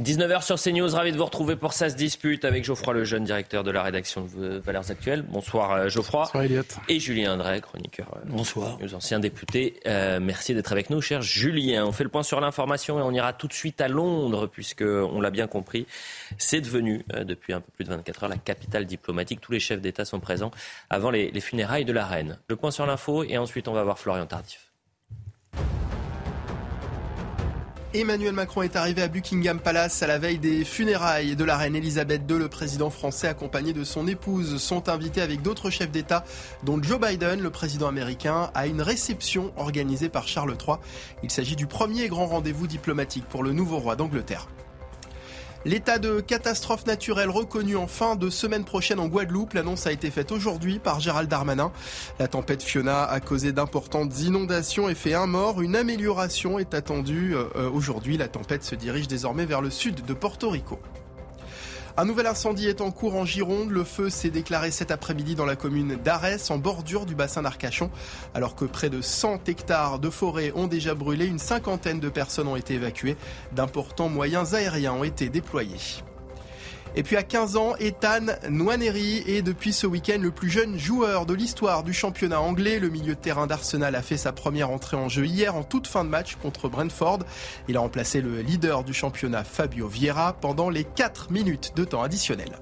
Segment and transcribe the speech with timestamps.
[0.00, 3.64] 19h sur CNews, ravi de vous retrouver pour Ça se dispute avec Geoffroy Lejeune, directeur
[3.64, 5.22] de la rédaction de Valeurs Actuelles.
[5.22, 6.24] Bonsoir euh, Geoffroy.
[6.24, 6.62] Bonsoir Elliot.
[6.90, 8.08] Et Julien Drey, chroniqueur.
[8.14, 8.78] euh, Bonsoir.
[8.78, 9.80] Nos anciens députés.
[9.86, 11.86] Euh, merci d'être avec nous, cher Julien.
[11.86, 14.82] On fait le point sur l'information et on ira tout de suite à Londres, puisque
[14.82, 15.86] on l'a bien compris,
[16.36, 19.40] c'est devenu euh, depuis un peu plus de 24 heures la capitale diplomatique.
[19.40, 20.50] Tous les chefs d'État sont présents
[20.90, 22.38] avant les, les funérailles de la reine.
[22.48, 24.65] Le point sur l'info et ensuite on va voir Florian Tardif.
[27.94, 31.76] Emmanuel Macron est arrivé à Buckingham Palace à la veille des funérailles de la reine
[31.76, 32.38] Elisabeth II.
[32.38, 36.24] Le président français accompagné de son épouse sont invités avec d'autres chefs d'État,
[36.64, 40.76] dont Joe Biden, le président américain, à une réception organisée par Charles III.
[41.22, 44.48] Il s'agit du premier grand rendez-vous diplomatique pour le nouveau roi d'Angleterre.
[45.66, 49.52] L'état de catastrophe naturelle reconnu en fin de semaine prochaine en Guadeloupe.
[49.52, 51.72] L'annonce a été faite aujourd'hui par Gérald Darmanin.
[52.20, 55.60] La tempête Fiona a causé d'importantes inondations et fait un mort.
[55.60, 58.16] Une amélioration est attendue euh, aujourd'hui.
[58.16, 60.78] La tempête se dirige désormais vers le sud de Porto Rico.
[61.98, 63.70] Un nouvel incendie est en cours en Gironde.
[63.70, 67.90] Le feu s'est déclaré cet après-midi dans la commune d'Arès, en bordure du bassin d'Arcachon.
[68.34, 72.48] Alors que près de 100 hectares de forêt ont déjà brûlé, une cinquantaine de personnes
[72.48, 73.16] ont été évacuées.
[73.52, 76.02] D'importants moyens aériens ont été déployés.
[76.98, 81.26] Et puis à 15 ans, Ethan Nwaneri est depuis ce week-end le plus jeune joueur
[81.26, 82.78] de l'histoire du championnat anglais.
[82.78, 85.86] Le milieu de terrain d'Arsenal a fait sa première entrée en jeu hier en toute
[85.86, 87.18] fin de match contre Brentford.
[87.68, 92.02] Il a remplacé le leader du championnat Fabio Vieira pendant les 4 minutes de temps
[92.02, 92.56] additionnel.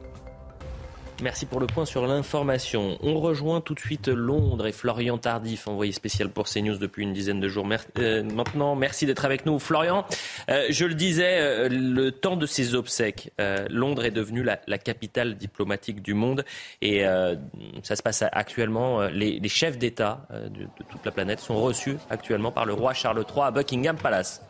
[1.23, 2.99] Merci pour le point sur l'information.
[3.01, 7.13] On rejoint tout de suite Londres et Florian Tardif, envoyé spécial pour CNews depuis une
[7.13, 7.67] dizaine de jours
[7.99, 8.75] euh, maintenant.
[8.75, 9.61] Merci d'être avec nous.
[9.61, 10.05] Florian,
[10.51, 13.33] euh, je le disais, euh, le temps de ses obsèques,
[13.71, 16.45] Londres est devenue la, capitale diplomatique du monde
[16.83, 17.05] et
[17.83, 19.03] ça se passe actuellement.
[19.09, 23.47] Les, chefs d'État de toute la planète sont reçus actuellement par le roi Charles III
[23.47, 24.43] à Buckingham Palace.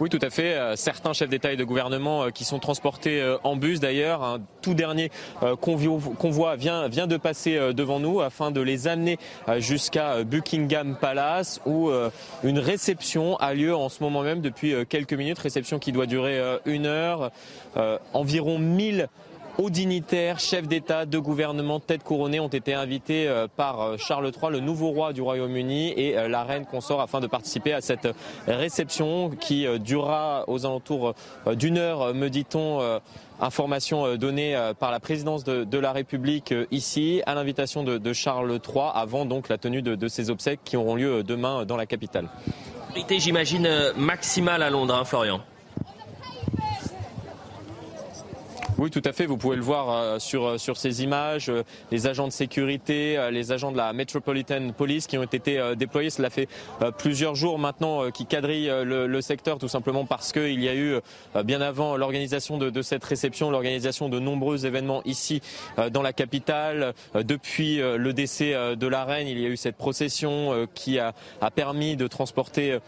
[0.00, 0.54] Oui, tout à fait.
[0.54, 4.22] Euh, certains chefs d'État et de gouvernement euh, qui sont transportés euh, en bus d'ailleurs.
[4.22, 5.10] Un tout dernier
[5.60, 9.16] convoi vient, vient de passer devant nous afin de les amener
[9.58, 11.88] jusqu'à Buckingham Palace où
[12.42, 15.38] une réception a lieu en ce moment même depuis quelques minutes.
[15.38, 17.30] Réception qui doit durer une heure.
[18.12, 19.08] Environ 1000
[19.58, 24.60] Hauts dignitaires, chefs d'État, de gouvernement, têtes couronnées ont été invités par Charles III, le
[24.60, 28.06] nouveau roi du Royaume-Uni, et la reine consort afin de participer à cette
[28.46, 31.14] réception qui durera aux alentours
[31.46, 33.00] d'une heure, me dit-on.
[33.38, 38.84] Information donnée par la présidence de, la République ici, à l'invitation de, de, Charles III,
[38.94, 42.28] avant donc la tenue de, de ces obsèques qui auront lieu demain dans la capitale.
[43.10, 45.40] J'imagine maximale à Londres, hein, Florian.
[48.78, 49.24] Oui, tout à fait.
[49.24, 51.48] Vous pouvez le voir euh, sur, sur ces images.
[51.48, 55.58] Euh, les agents de sécurité, euh, les agents de la Metropolitan Police qui ont été
[55.58, 56.10] euh, déployés.
[56.10, 56.46] Cela fait
[56.82, 60.74] euh, plusieurs jours maintenant qui quadrillent le, le, secteur, tout simplement parce qu'il y a
[60.74, 60.96] eu,
[61.44, 65.40] bien avant l'organisation de, de, cette réception, l'organisation de nombreux événements ici
[65.90, 66.92] dans la capitale.
[67.14, 71.50] Depuis le décès de la reine, il y a eu cette procession qui a, a
[71.50, 72.78] permis de transporter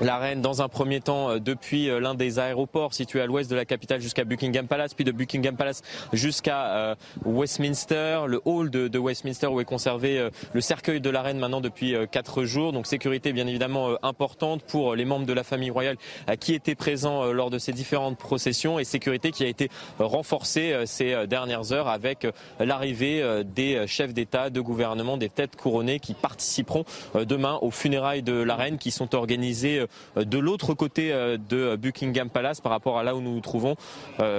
[0.00, 3.64] la reine dans un premier temps depuis l'un des aéroports situés à l'ouest de la
[3.64, 5.82] capitale jusqu'à Buckingham Palace, puis de Buckingham Palace
[6.12, 6.94] jusqu'à euh,
[7.24, 11.60] Westminster, le hall de, Westminster où est conservé euh, le cercueil de la reine maintenant
[11.60, 12.72] depuis euh, quatre jours.
[12.72, 15.96] Donc sécurité bien évidemment importante pour les membres de la famille royale
[16.40, 21.26] qui étaient présents lors de ces différentes processions et sécurité qui a été renforcée ces
[21.26, 22.26] dernières heures avec
[22.60, 26.84] l'arrivée des chefs d'État, de gouvernement, des têtes couronnées qui participeront
[27.14, 29.84] demain aux funérailles de la reine qui sont organisées
[30.16, 33.76] de l'autre côté de Buckingham Palace par rapport à là où nous nous trouvons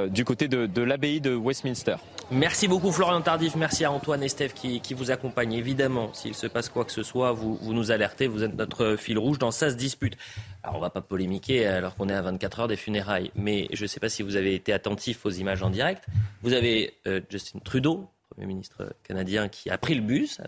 [0.09, 1.95] du côté de, l'abbaye de Westminster.
[2.31, 5.53] Merci beaucoup Florian Tardif, merci à Antoine et Steph qui, vous accompagnent.
[5.53, 9.17] Évidemment, s'il se passe quoi que ce soit, vous, nous alertez, vous êtes notre fil
[9.17, 10.15] rouge dans Ça se dispute.
[10.61, 13.83] Alors on va pas polémiquer alors qu'on est à 24 heures des funérailles, mais je
[13.83, 16.05] ne sais pas si vous avez été attentif aux images en direct.
[16.43, 20.39] Vous avez euh, Justin Trudeau, Premier ministre canadien, qui a pris le bus,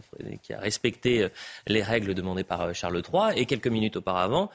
[0.43, 1.27] qui a respecté
[1.65, 4.51] les règles demandées par Charles III, et quelques minutes auparavant,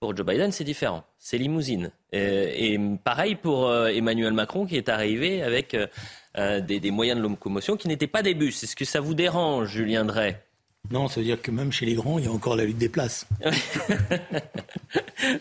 [0.00, 1.04] pour Joe Biden, c'est différent.
[1.18, 1.90] C'est limousine.
[2.12, 7.18] Et, et, pareil pour euh, Emmanuel Macron qui est arrivé avec euh, des, des, moyens
[7.18, 8.62] de locomotion qui n'étaient pas des bus.
[8.62, 10.45] Est-ce que ça vous dérange, Julien Drey?
[10.90, 12.78] Non, ça veut dire que même chez les grands, il y a encore la lutte
[12.78, 13.26] des places.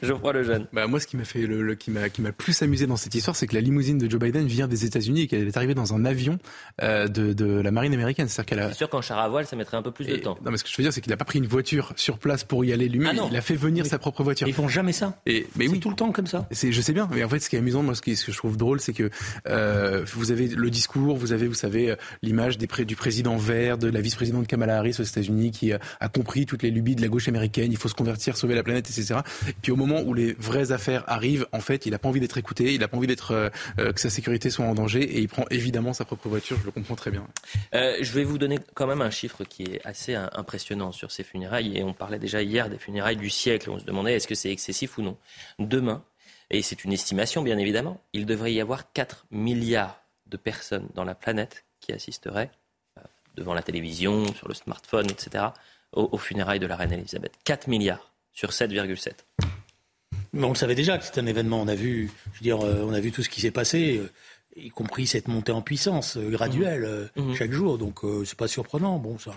[0.01, 0.67] Geoffroy le jeune.
[0.73, 3.13] Bah moi, ce qui m'a fait le, qui m'a qui m'a plus amusé dans cette
[3.13, 5.73] histoire, c'est que la limousine de Joe Biden vient des États-Unis et qu'elle est arrivée
[5.75, 6.39] dans un avion
[6.81, 8.27] euh, de, de la marine américaine.
[8.27, 8.73] C'est qu'elle a...
[8.73, 10.37] sûr qu'en char à voile, ça mettrait un peu plus de temps.
[10.43, 12.17] Non, mais ce que je veux dire, c'est qu'il n'a pas pris une voiture sur
[12.17, 13.17] place pour y aller lui-même.
[13.19, 14.47] Ah il a fait venir sa propre voiture.
[14.47, 15.19] Ils font jamais ça.
[15.25, 16.47] Et mais oui, tout le temps comme ça.
[16.51, 17.07] C'est, je sais bien.
[17.11, 18.79] Mais en fait, ce qui est amusant, moi, ce, qui, ce que je trouve drôle,
[18.79, 19.09] c'est que
[19.47, 23.77] euh, vous avez le discours, vous avez, vous savez, euh, l'image des du président vert,
[23.77, 27.01] de la vice-présidente Kamala Harris aux États-Unis, qui a, a compris toutes les lubies de
[27.01, 27.71] la gauche américaine.
[27.71, 29.19] Il faut se convertir, sauver la planète, etc.
[29.47, 32.19] Et puis au moment où les vraies affaires arrivent, en fait, il n'a pas envie
[32.19, 33.49] d'être écouté, il n'a pas envie d'être euh,
[33.79, 36.57] euh, que sa sécurité soit en danger, et il prend évidemment sa propre voiture.
[36.59, 37.27] Je le comprends très bien.
[37.73, 41.23] Euh, je vais vous donner quand même un chiffre qui est assez impressionnant sur ces
[41.23, 41.77] funérailles.
[41.77, 43.69] Et on parlait déjà hier des funérailles du siècle.
[43.69, 45.17] On se demandait est-ce que c'est excessif ou non.
[45.59, 46.03] Demain,
[46.49, 51.03] et c'est une estimation bien évidemment, il devrait y avoir 4 milliards de personnes dans
[51.03, 52.51] la planète qui assisteraient
[53.35, 55.45] devant la télévision, sur le smartphone, etc.,
[55.91, 57.33] aux, aux funérailles de la reine Elisabeth.
[57.43, 59.13] 4 milliards sur 7,7.
[60.33, 61.61] Mais on le savait déjà que c'était un événement.
[61.61, 63.97] On a vu, je veux dire, euh, on a vu tout ce qui s'est passé,
[63.97, 64.11] euh,
[64.57, 67.09] y compris cette montée en puissance euh, graduelle.
[67.15, 67.35] Mmh.
[67.35, 67.77] chaque jour.
[67.77, 68.99] Donc c'est pas surprenant.
[68.99, 69.31] Bon, ça,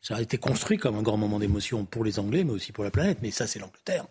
[0.00, 2.84] ça a été construit comme un grand moment d'émotion pour les Anglais, mais aussi pour
[2.84, 3.18] la planète.
[3.20, 4.06] Mais ça, c'est l'Angleterre.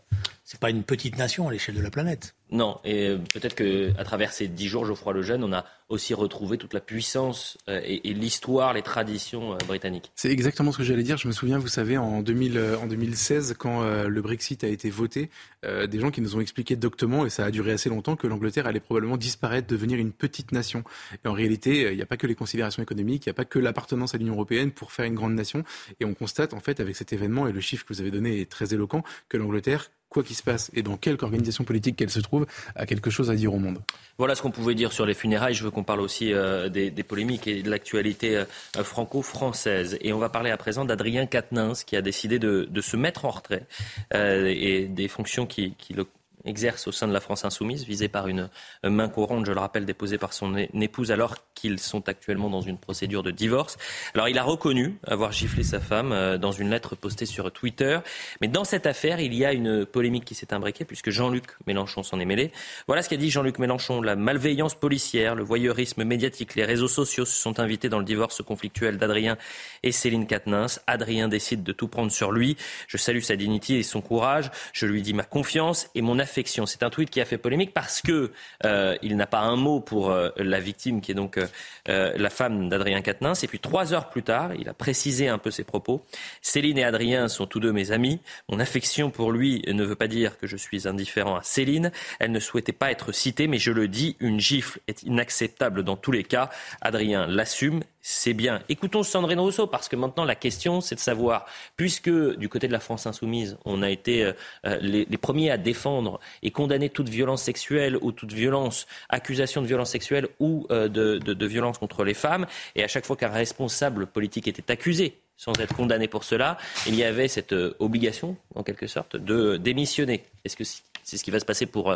[0.46, 2.36] C'est pas une petite nation à l'échelle de la planète.
[2.52, 6.74] Non, et peut-être qu'à travers ces dix jours, Geoffroy Lejeune, on a aussi retrouvé toute
[6.74, 10.12] la puissance euh, et, l'histoire, les traditions euh, britanniques.
[10.16, 11.18] C'est exactement ce que j'allais dire.
[11.18, 14.90] Je me souviens, vous savez, en, 2000, euh, en 2016, quand le Brexit a été
[14.90, 15.30] voté,
[15.64, 18.68] des gens qui nous ont expliqué doctement, et ça a duré assez longtemps, que l'Angleterre
[18.68, 20.84] allait probablement disparaître, devenir une petite nation.
[21.24, 23.46] Et en réalité, il n'y a pas que les considérations économiques, il n'y a pas
[23.46, 25.64] que l'appartenance à l'Union européenne pour faire une grande nation.
[26.00, 28.42] Et on constate, en fait, avec cet événement, et le chiffre que vous avez donné
[28.42, 32.10] est très éloquent, que l'Angleterre quoi qu'il se passe et dans quelque organisation politique qu'elle
[32.10, 32.46] se trouve,
[32.76, 33.80] a quelque chose à dire au monde.
[34.18, 35.54] Voilà ce qu'on pouvait dire sur les funérailles.
[35.54, 38.46] Je veux qu'on parle aussi euh, des, polémiques et de l'actualité euh,
[38.84, 39.98] franco-française.
[40.02, 43.30] Et on va parler à présent d'Adrien Quatennens qui a décidé de, se mettre en
[43.30, 43.66] retrait
[44.14, 46.06] euh, et des fonctions qui, qui le
[46.50, 48.50] exerce au sein de la France insoumise, visé par une
[48.84, 52.78] main courante, je le rappelle, déposée par son épouse alors qu'ils sont actuellement dans une
[52.78, 53.78] procédure de divorce.
[54.14, 58.00] Alors il a reconnu avoir giflé sa femme euh, dans une lettre postée sur Twitter.
[58.42, 62.04] Mais dans cette affaire, il y a une polémique qui s'est imbriquée puisque Jean-Luc Mélenchon
[62.04, 62.52] s'en est mêlé.
[62.88, 64.02] Voilà ce qu'a dit Jean-Luc Mélenchon.
[64.02, 68.42] La malveillance policière, le voyeurisme médiatique, les réseaux sociaux se sont invités dans le divorce
[68.42, 69.38] conflictuel d'Adrien
[69.84, 70.68] et Céline Katnins.
[70.88, 72.58] Adrien décide de tout prendre sur lui.
[72.88, 74.52] Je salue sa dignité et son courage.
[74.74, 76.39] Je lui dis ma confiance et mon affection.
[76.48, 78.32] C'est un tweet qui a fait polémique parce que
[78.66, 82.30] euh, il n'a pas un mot pour euh, la victime qui est donc euh, la
[82.30, 83.44] femme d'Adrien Quatennens.
[83.44, 86.06] Et puis trois heures plus tard, il a précisé un peu ses propos.
[86.42, 88.20] Céline et Adrien sont tous deux mes amis.
[88.50, 91.92] Mon affection pour lui ne veut pas dire que je suis indifférent à Céline.
[92.20, 95.98] Elle ne souhaitait pas être citée, mais je le dis, une gifle est inacceptable dans
[95.98, 96.50] tous les cas.
[96.82, 98.62] Adrien l'assume c'est bien.
[98.70, 102.74] Écoutons Sandrine Rousseau, parce que maintenant la question, c'est de savoir, puisque du côté de
[102.74, 104.34] la France insoumise, on a été euh,
[104.66, 109.68] euh, les, premiers à défendre et condamner toute violence sexuelle ou toute violence, accusation de
[109.68, 114.08] violence sexuelle ou euh, de, violence contre les femmes, et à chaque fois qu'un responsable
[114.08, 116.58] politique était accusé, sans être condamné pour cela,
[116.88, 120.24] il y avait cette obligation, en quelque sorte, de démissionner.
[120.46, 121.96] Est-ce que c'est ce qui va se passer pour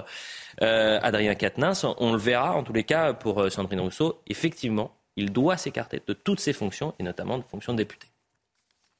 [0.60, 1.86] Adrien Quatennens?
[1.98, 4.22] On le verra, en tous les cas, pour Sandrine Rousseau.
[4.28, 8.08] Effectivement, il doit s'écarter de toutes ses fonctions, et notamment de fonctions de député.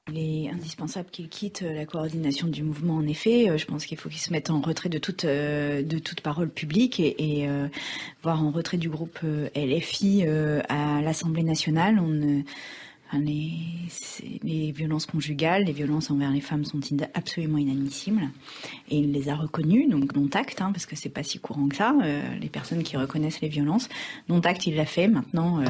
[0.10, 3.50] Il est indispensable qu'il quitte la coordination du mouvement, en effet.
[3.50, 6.20] Euh, je pense qu'il faut qu'il se mette en retrait de toute, euh, de toute
[6.20, 7.70] parole publique et, euh,
[8.22, 9.20] voire en retrait du groupe
[9.56, 10.26] LFI
[10.68, 12.00] à l'Assemblée nationale.
[12.00, 12.44] On
[13.20, 13.52] les,
[14.44, 16.80] les, violences conjugales, les violences envers les femmes sont
[17.14, 18.30] absolument inadmissibles.
[18.90, 21.68] Et il les a reconnues, donc dont acte, hein, parce que c'est pas si courant
[21.68, 23.90] que ça, euh, les personnes qui reconnaissent les violences.
[24.28, 25.08] Dont acte, il l'a fait.
[25.08, 25.66] Maintenant, euh,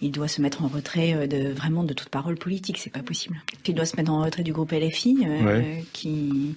[0.00, 2.78] il doit se mettre en retrait euh, de vraiment de toute parole politique.
[2.78, 3.42] C'est pas possible.
[3.66, 5.26] il doit se mettre en retrait du groupe LFI,
[5.92, 6.56] qui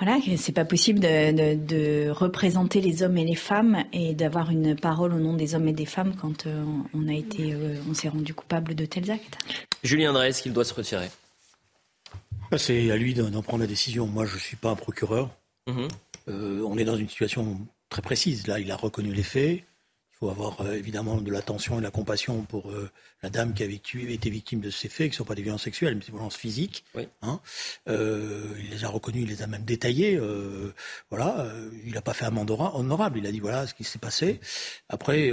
[0.00, 4.76] voilà, c'est pas possible de, de, représenter les hommes et les femmes et d'avoir une
[4.76, 6.64] parole au nom des hommes et des femmes quand euh,
[6.94, 9.38] on a été, euh, on s'est rendu coupable de tels actes.
[9.82, 11.08] Julien Drey, est-ce qu'il doit se retirer
[12.56, 14.06] C'est à lui d'en prendre la décision.
[14.06, 15.30] Moi, je suis pas un procureur.
[15.66, 15.88] Mhm.
[16.28, 18.46] Euh, on est dans une situation très précise.
[18.46, 19.64] Là, il a reconnu les faits.
[20.20, 22.90] Il faut avoir euh, évidemment de l'attention et de la compassion pour euh,
[23.22, 25.62] la dame qui a été victime de ces faits, qui ne sont pas des violences
[25.62, 26.84] sexuelles, mais des violences physiques.
[27.22, 27.40] Hein.
[27.88, 30.20] Euh, il les a reconnus, il les a même détaillés.
[31.08, 31.46] voilà,
[31.84, 33.18] il n'a pas fait amende honorable.
[33.18, 34.40] Il a dit voilà ce qui s'est passé.
[34.88, 35.30] Après.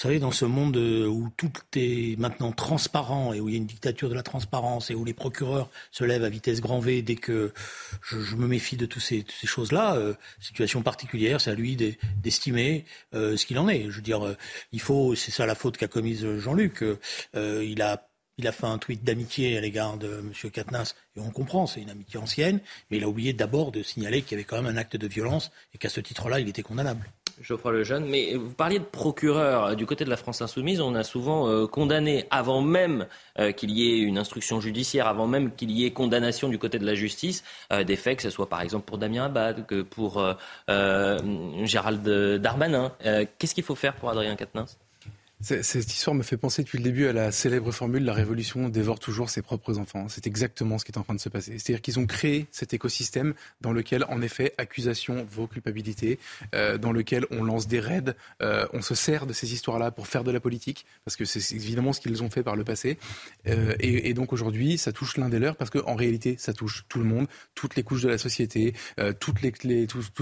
[0.00, 3.54] Vous savez, dans ce monde euh, où tout est maintenant transparent et où il y
[3.56, 6.80] a une dictature de la transparence et où les procureurs se lèvent à vitesse grand
[6.80, 7.52] V dès que
[8.00, 11.76] je, me méfie de toutes ces, choses-là, euh, situation particulière, c'est à lui
[12.22, 13.90] d'estimer euh, ce qu'il en est.
[13.90, 14.36] Je veux dire,
[14.72, 16.82] il faut, c'est ça la faute qu'a commise Jean-Luc.
[17.34, 18.06] il a
[18.38, 20.50] il a fait un tweet d'amitié à l'égard de M.
[20.50, 24.22] Katnas, et on comprend, c'est une amitié ancienne, mais il a oublié d'abord de signaler
[24.22, 26.62] qu'il y avait quand même un acte de violence et qu'à ce titre-là, il était
[26.62, 27.06] condamnable.
[27.40, 29.74] Geoffroy Lejeune, mais vous parliez de procureur.
[29.74, 33.06] Du côté de la France Insoumise, on a souvent euh, condamné avant même
[33.38, 36.78] euh, qu'il y ait une instruction judiciaire, avant même qu'il y ait condamnation du côté
[36.78, 37.42] de la justice,
[37.72, 40.22] euh, des faits, que ce soit par exemple pour Damien Abad, que pour
[40.68, 42.08] Gérald
[42.40, 42.92] Darmanin.
[43.38, 44.78] Qu'est-ce qu'il faut faire pour Adrien Quatennens?
[45.40, 48.98] Cette histoire me fait penser depuis le début à la célèbre formule la révolution dévore
[48.98, 50.06] toujours ses propres enfants.
[50.08, 51.58] C'est exactement ce qui est en train de se passer.
[51.58, 56.18] C'est-à-dire qu'ils ont créé cet écosystème dans lequel, en effet, accusation vaut culpabilité,
[56.54, 60.06] euh, dans lequel on lance des raids, euh, on se sert de ces histoires-là pour
[60.06, 62.98] faire de la politique, parce que c'est évidemment ce qu'ils ont fait par le passé.
[63.46, 66.98] Euh, et, donc aujourd'hui, ça touche l'un des leurs, parce qu'en réalité, ça touche tout
[66.98, 68.74] le monde, toutes les couches de la société,
[69.18, 69.40] toute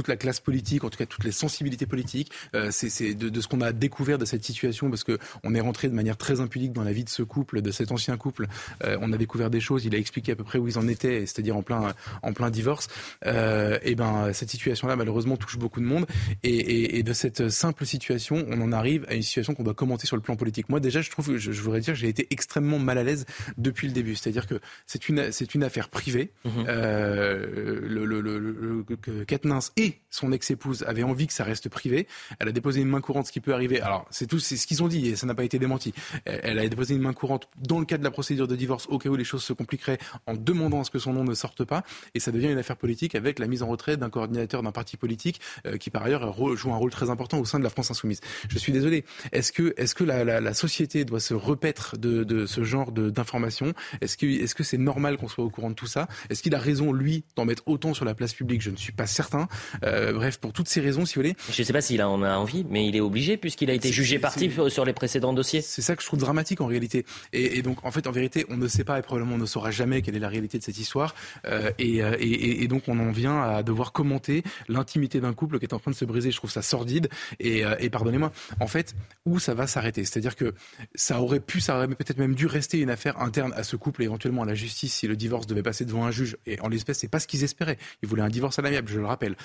[0.09, 2.31] la classe politique, en tout cas toutes les sensibilités politiques.
[2.71, 5.95] C'est de, ce qu'on a découvert de cette situation, parce que on est rentré de
[5.95, 8.47] manière très impudique dans la vie de ce couple, de cet ancien couple.
[8.85, 9.85] Euh, on a découvert des choses.
[9.85, 12.51] Il a expliqué à peu près où ils en étaient, c'est-à-dire en plein, en plein
[12.51, 12.89] divorce.
[13.27, 16.07] Euh, et ben cette situation-là, malheureusement, touche beaucoup de monde.
[16.43, 20.17] Et, de cette simple situation, on en arrive à une situation qu'on doit commenter sur
[20.17, 20.69] le plan politique.
[20.69, 23.25] Moi, déjà, je trouve, je, je voudrais dire, j'ai été extrêmement mal à l'aise
[23.57, 24.17] depuis le début.
[24.17, 26.33] C'est-à-dire que c'est une, c'est une affaire privée.
[26.45, 26.51] Mmh.
[26.69, 32.07] Euh, le, le, le, Katnins et son ex-épouse avaient envie que ça reste privé.
[32.41, 33.81] Elle a déposé une main courante, ce qui peut arriver.
[33.81, 35.93] Alors, c'est tout, c'est ce qu'ils ont dit et ça n'a pas été démenti.
[36.25, 38.99] Elle a déposé une main courante dans le cadre de la procédure de divorce au
[38.99, 41.65] cas où les choses se compliqueraient en demandant à ce que son nom ne sorte
[41.65, 41.85] pas.
[42.15, 44.97] Et ça devient une affaire politique avec la mise en retrait d'un coordinateur d'un parti
[44.97, 47.91] politique euh, qui par ailleurs joue un rôle très important au sein de la France
[47.91, 48.21] insoumise.
[48.49, 49.05] Je suis désolé.
[49.33, 52.93] Est-ce que, est-ce que la, la, la, société doit se repaître de, de ce genre
[52.93, 53.73] d'informations?
[54.01, 56.09] Est-ce que, est-ce que c'est normal qu'on soit au courant de tout ça?
[56.31, 58.63] Est-ce qu'il a raison lui d'en mettre autant sur la place publique?
[58.63, 59.49] Je ne suis pas certain.
[59.85, 61.37] Euh, bref, pour toutes ces raisons, si vous voulez.
[61.51, 63.93] Je ne sais pas s'il en a envie, mais il est obligé puisqu'il a été
[63.93, 65.63] jugé parti sur précédents dossiers.
[65.63, 67.05] C'est ça que je trouve dramatique en réalité.
[67.33, 69.47] Et, et, donc, en fait, en vérité, on ne sait pas et probablement on ne
[69.47, 71.15] saura jamais quelle est la réalité de cette histoire.
[71.47, 75.59] Euh, et, euh, et, et, donc, on en vient à devoir commenter l'intimité d'un couple
[75.59, 76.31] qui est en train de se briser.
[76.31, 77.09] Je trouve ça sordide.
[77.41, 80.05] Et, euh, pardonnez-moi, en fait, où ça va s'arrêter?
[80.05, 80.55] C'est-à-dire que
[80.95, 84.03] ça aurait pu, ça aurait peut-être même dû rester une affaire interne à ce couple
[84.03, 86.37] et éventuellement à la justice si le divorce devait passer devant un juge.
[86.47, 87.79] Et en l'espèce, c'est pas ce qu'ils espéraient.
[88.03, 89.37] Ils voulaient un divorce à l'amiable, je le rappelle.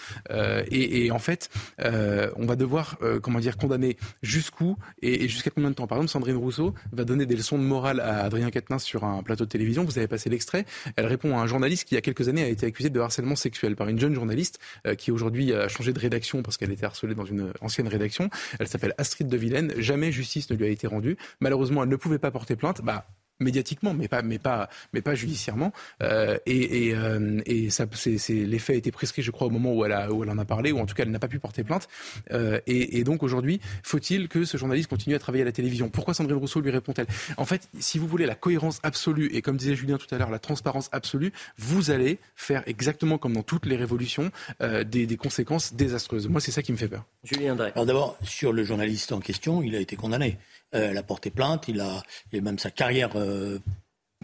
[0.69, 5.87] Et, en fait, on va devoir, comment dire, condamner jusqu'où et, jusqu'à combien de temps.
[5.87, 9.21] Par exemple, Sandrine Rousseau va donner des leçons de morale à Adrien Quatennens sur un
[9.23, 9.83] plateau de télévision.
[9.83, 10.65] Vous avez passé l'extrait.
[10.95, 12.99] Elle répond à un journaliste qui, il y a quelques années, a été accusé de
[12.99, 16.71] harcèlement sexuel par une jeune journaliste euh, qui aujourd'hui a changé de rédaction parce qu'elle
[16.71, 18.29] était harcelée dans une ancienne rédaction.
[18.59, 19.73] Elle s'appelle Astrid de Vilaine.
[19.77, 21.17] Jamais justice ne lui a été rendue.
[21.39, 22.81] Malheureusement, elle ne pouvait pas porter plainte.
[22.81, 23.07] Bah,
[23.39, 25.71] médiatiquement, mais pas, mais pas, mais pas judiciairement.
[26.01, 29.49] Euh, et et, euh, et ça, c'est, c'est, l'effet a été prescrit, je crois, au
[29.49, 31.19] moment où elle, a, où elle en a parlé, ou en tout cas, elle n'a
[31.19, 31.87] pas pu porter plainte.
[32.31, 35.89] Euh, et, et, donc aujourd'hui, faut-il que ce journaliste continue à travailler à la télévision?
[35.89, 37.07] Pourquoi Sandrine Rousseau lui répond-elle?
[37.37, 40.29] En fait, si vous voulez la cohérence absolue et comme disait Julien tout à l'heure,
[40.29, 45.17] la transparence absolue, vous allez faire exactement comme dans toutes les révolutions euh, des, des,
[45.17, 46.27] conséquences désastreuses.
[46.27, 47.05] Moi, c'est ça qui me fait peur.
[47.23, 47.71] Julien Drey.
[47.75, 50.37] Alors d'abord, sur le journaliste en question, il a été condamné.
[50.73, 52.03] Euh, elle a porté plainte, il a,
[52.33, 53.59] même sa carrière euh,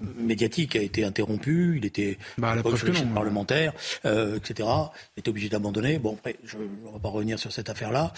[0.01, 2.55] médiatique a été interrompue, il était bah,
[3.13, 3.73] parlementaire,
[4.05, 4.69] euh, etc.
[5.15, 5.99] Il était obligé d'abandonner.
[5.99, 8.13] Bon, après, je ne vais pas revenir sur cette affaire-là.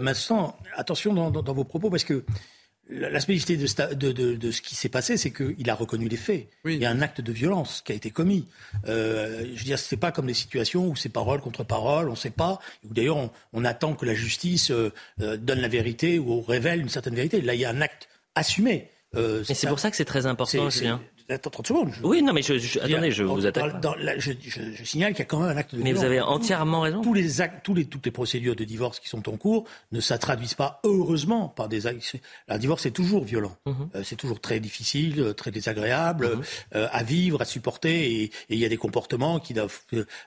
[0.00, 2.24] maintenant, attention dans, vos propos, parce que
[2.92, 6.48] la spécificité de, ce qui s'est passé, c'est qu'il a reconnu les faits.
[6.64, 8.46] Il y a un acte de violence qui a été commis.
[8.86, 12.12] Euh, je veux dire, c'est pas comme des situations où c'est parole contre parole, on
[12.12, 12.60] ne sait pas.
[12.84, 16.88] Où d'ailleurs, on, attend que la justice euh, euh, donne la vérité ou révèle une
[16.88, 17.40] certaine vérité.
[17.40, 18.88] Là, il y a un acte assumé.
[19.14, 21.00] Euh, c'est pour ça que c'est très important, Julien.
[21.28, 21.90] Attends 30 secondes.
[22.02, 23.80] Oui, non, mais je, je attendez, je vous attaque.
[23.80, 26.20] Dans, je, je, signale qu'il y a quand même un acte de Mais vous avez
[26.20, 27.02] entièrement raison.
[27.02, 30.00] Tous les actes, tous les, toutes les procédures de divorce qui sont en cours ne
[30.00, 32.16] se traduisent pas, heureusement, par des actes.
[32.48, 33.56] Un divorce est toujours violent.
[33.66, 33.74] Mhm.
[33.94, 36.42] euh, c'est toujours très difficile, euh, très désagréable mhm.
[36.74, 38.22] euh, à vivre, à supporter.
[38.22, 39.80] Et il y a des comportements qui doivent,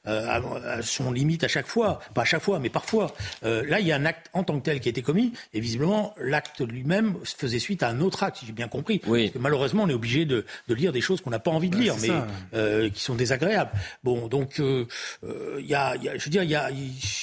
[0.07, 1.99] euh, sont limites à chaque fois.
[2.13, 3.13] Pas à chaque fois, mais parfois.
[3.43, 5.33] là, il y a un acte en tant que tel qui a été commis.
[5.53, 9.01] Et visiblement, l'acte lui-même faisait suite à un autre acte, si j'ai bien compris.
[9.07, 9.23] Oui.
[9.23, 11.69] Parce que malheureusement, on est obligé de, de lire des choses qu'on n'a pas envie
[11.69, 12.09] de bah, lire, mais
[12.53, 13.71] euh, qui sont désagréables.
[14.03, 14.85] Bon, donc euh,
[15.23, 16.69] euh, il y, a, y, a, je veux dire, il y a,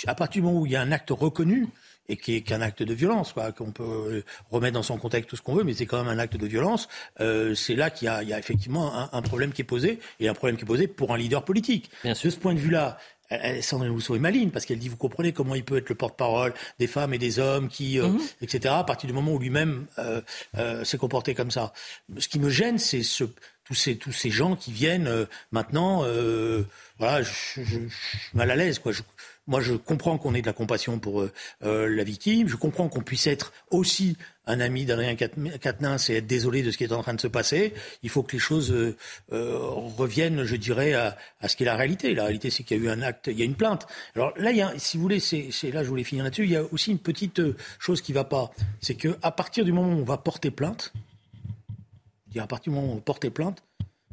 [0.06, 1.68] à partir du moment où il y a un acte reconnu
[2.08, 5.36] et qui est qu'un acte de violence, quoi, qu'on peut remettre dans son contexte tout
[5.36, 6.88] ce qu'on veut, mais c'est quand même un acte de violence.
[7.20, 9.64] Euh, c'est là qu'il y a, il y a effectivement un, un, problème qui est
[9.64, 11.90] posé, et un problème qui est posé pour un leader politique.
[12.02, 12.98] Bien de ce point de vue-là,
[13.60, 16.52] Sandrine Rousseau est maligne parce qu'elle dit vous comprenez comment il peut être le porte-parole
[16.78, 18.20] des femmes et des hommes qui euh, mhm.
[18.40, 20.20] etc à partir du moment où lui-même euh,
[20.58, 21.72] euh, s'est comporté comme ça.
[22.18, 23.24] Ce qui me gêne c'est ce
[23.64, 26.04] tous ces tous ces gens qui viennent euh, maintenant.
[26.04, 26.64] Euh,
[26.98, 28.78] voilà, je, je, je, suis mal à l'aise.
[28.78, 28.92] Quoi.
[29.48, 31.32] Moi, je comprends qu'on ait de la compassion pour euh,
[31.64, 32.48] euh la victime.
[32.48, 34.16] Je comprends qu'on puisse être aussi
[34.46, 37.26] un ami d'Adrien Quatennens et être désolé de ce qui est en train de se
[37.26, 37.74] passer.
[38.04, 38.96] Il faut que les choses euh,
[39.32, 42.14] euh, reviennent, je dirais, à, à ce qu'est la réalité.
[42.14, 43.88] La réalité, c'est qu'il y a eu un acte, il y a une plainte.
[44.14, 46.44] Alors là, il y a, si vous voulez, c'est là, je voulais finir là-dessus.
[46.44, 47.42] Il y a aussi une petite
[47.80, 50.92] chose qui va pas, c'est que à partir du moment où on va porter plainte,
[52.40, 53.62] à partir du moment où on porte plainte,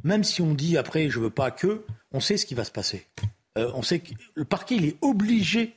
[0.04, 2.72] même si on dit après je veux pas que, on sait ce qui va se
[2.72, 3.06] passer.
[3.58, 5.76] Euh, on sait que le parquet il est obligé,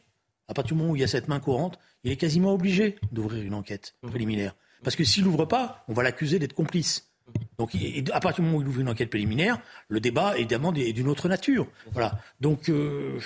[0.48, 2.96] à partir du moment où il y a cette main courante, il est quasiment obligé
[3.12, 4.54] d'ouvrir une enquête préliminaire.
[4.82, 7.11] Parce que s'il n'ouvre pas, on va l'accuser d'être complice.
[7.58, 7.76] Donc,
[8.12, 9.58] à partir du moment où il ouvre une enquête préliminaire,
[9.88, 11.66] le débat, évidemment, est d'une autre nature.
[11.92, 12.18] Voilà.
[12.40, 13.18] Donc, euh,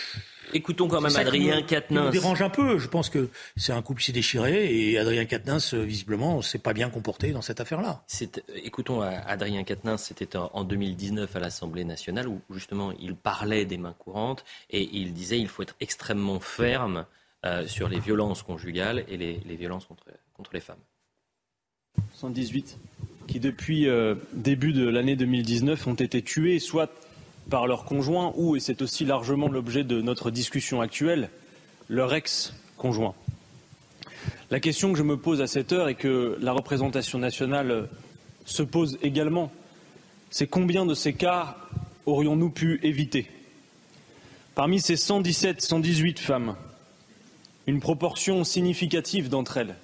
[0.53, 2.05] écoutons quand même Adrien Quatennens.
[2.05, 2.79] Ça me dérange un peu.
[2.79, 6.59] Je pense que c'est un couple qui s'est déchiré et Adrien Quatennens, euh, visiblement, s'est
[6.59, 8.05] pas bien comporté dans cette affaire-là.
[8.55, 10.03] Écoutons Adrien Quatennens.
[10.03, 15.13] C'était en 2019 à l'Assemblée nationale où justement il parlait des mains courantes et il
[15.13, 17.07] disait il faut être extrêmement ferme
[17.45, 20.79] euh, sur les violences conjugales et les, les violences contre, contre les femmes.
[22.15, 22.79] 118
[23.27, 26.91] qui, depuis euh, début de l'année 2019, ont été tués soit
[27.51, 31.31] par leur conjoint ou, et c'est aussi largement l'objet de notre discussion actuelle,
[31.89, 33.15] leur ex-conjoint.
[34.51, 37.89] La question que je me pose à cette heure et que la représentation nationale
[38.45, 39.51] se pose également,
[40.31, 41.57] c'est combien de ces cas
[42.07, 43.29] aurions-nous pu éviter?
[44.55, 46.57] Parmi ces 117, 118 femmes,
[47.67, 49.75] une proportion significative d'entre elles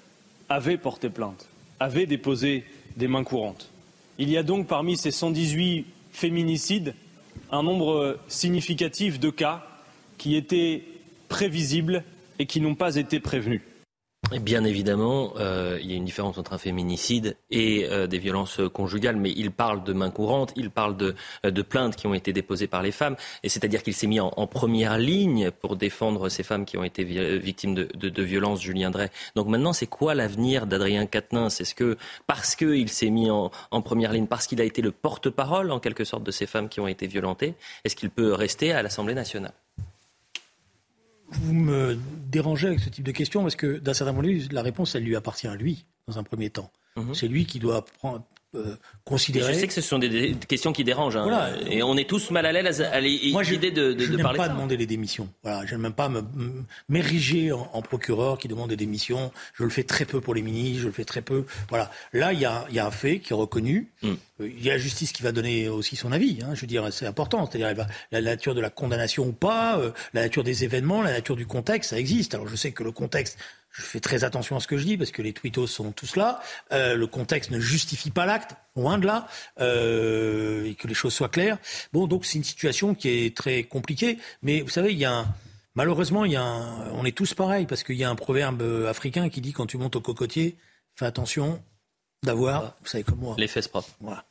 [0.48, 1.48] avaient porté plainte,
[1.80, 2.64] avaient déposé
[2.96, 3.70] des mains courantes.
[4.18, 6.94] Il y a donc parmi ces 118 féminicides
[7.50, 9.66] un nombre significatif de cas
[10.18, 10.84] qui étaient
[11.28, 12.04] prévisibles
[12.38, 13.62] et qui n'ont pas été prévenus.
[14.40, 18.60] Bien évidemment, euh, il y a une différence entre un féminicide et euh, des violences
[18.72, 22.14] conjugales, mais il parle de main courante, il parle de, euh, de plaintes qui ont
[22.14, 26.28] été déposées par les femmes, et c'est-à-dire qu'il s'est mis en, première ligne pour défendre
[26.28, 29.10] ces femmes qui ont été victimes de, violences, Julien Drey.
[29.34, 31.60] Donc maintenant, c'est quoi l'avenir d'Adrien Quatennens?
[31.60, 31.96] Est-ce que
[32.26, 35.80] parce qu'il s'est mis en, en, première ligne, parce qu'il a été le porte-parole en
[35.80, 39.14] quelque sorte de ces femmes qui ont été violentées, est-ce qu'il peut rester à l'Assemblée
[39.14, 39.54] nationale?
[41.34, 41.98] Vous me
[42.28, 44.94] dérangez avec ce type de question parce que, d'un certain point de vue, la réponse,
[44.94, 46.70] elle lui appartient à lui, dans un premier temps.
[46.96, 47.14] Mhm.
[47.14, 49.54] C'est lui qui doit prendre, euh, considérer.
[49.54, 51.16] je sais que ce sont des, questions qui dérangent.
[51.16, 51.54] Hein.
[51.70, 54.36] Et on est tous mal à l'aise à l'idée de, de, je de parler.
[54.36, 55.28] Je n'aime pas demander les démissions.
[55.42, 56.10] Voilà, je n'aime pas
[56.88, 59.32] m'ériger en, en, procureur qui demande des démissions.
[59.54, 61.46] Je le fais très peu pour les ministres, je le fais très peu.
[61.70, 61.90] Voilà.
[62.12, 63.90] Là, il y a, y a, un fait qui est reconnu.
[64.02, 64.08] Mm.
[64.40, 66.38] Euh, il y a la justice qui va donner aussi son avis.
[66.42, 67.48] Hein, je veux dire, c'est important.
[67.50, 71.36] C'est-à-dire la nature de la condamnation ou pas, euh, la nature des événements, la nature
[71.36, 72.34] du contexte, ça existe.
[72.34, 73.38] Alors je sais que le contexte
[73.72, 76.16] je fais très attention à ce que je dis parce que les tweetos sont tous
[76.16, 76.40] là.
[76.72, 79.26] Euh, le contexte ne justifie pas l'acte, loin de là,
[79.60, 81.58] euh, et que les choses soient claires.
[81.92, 84.18] Bon, donc c'est une situation qui est très compliquée.
[84.42, 85.34] Mais vous savez, il y a un,
[85.74, 88.62] malheureusement, il y a un, on est tous pareils parce qu'il y a un proverbe
[88.86, 90.56] africain qui dit quand tu montes au cocotier,
[90.94, 91.62] fais attention
[92.22, 93.90] d'avoir, vous savez comme moi, les fesses propres.
[94.00, 94.24] Voilà.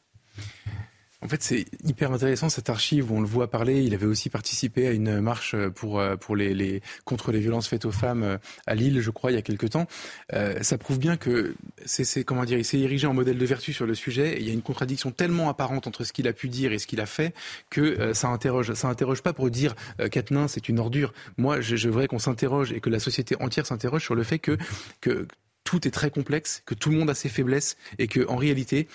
[1.24, 3.84] En fait, c'est hyper intéressant cette archive où on le voit parler.
[3.84, 7.68] Il avait aussi participé à une marche pour euh, pour les, les contre les violences
[7.68, 9.86] faites aux femmes euh, à Lille, je crois, il y a quelque temps.
[10.34, 11.54] Euh, ça prouve bien que
[11.86, 14.34] c'est comment dire, il s'est érigé en modèle de vertu sur le sujet.
[14.34, 16.80] Et il y a une contradiction tellement apparente entre ce qu'il a pu dire et
[16.80, 17.36] ce qu'il a fait
[17.70, 18.74] que euh, ça interroge.
[18.74, 20.10] Ça interroge pas pour dire euh,
[20.48, 21.14] c'est une ordure.
[21.38, 24.40] Moi, je, je voudrais qu'on s'interroge et que la société entière s'interroge sur le fait
[24.40, 24.58] que
[25.02, 25.28] que
[25.63, 28.88] tout est très complexe, que tout le monde a ses faiblesses et que en réalité,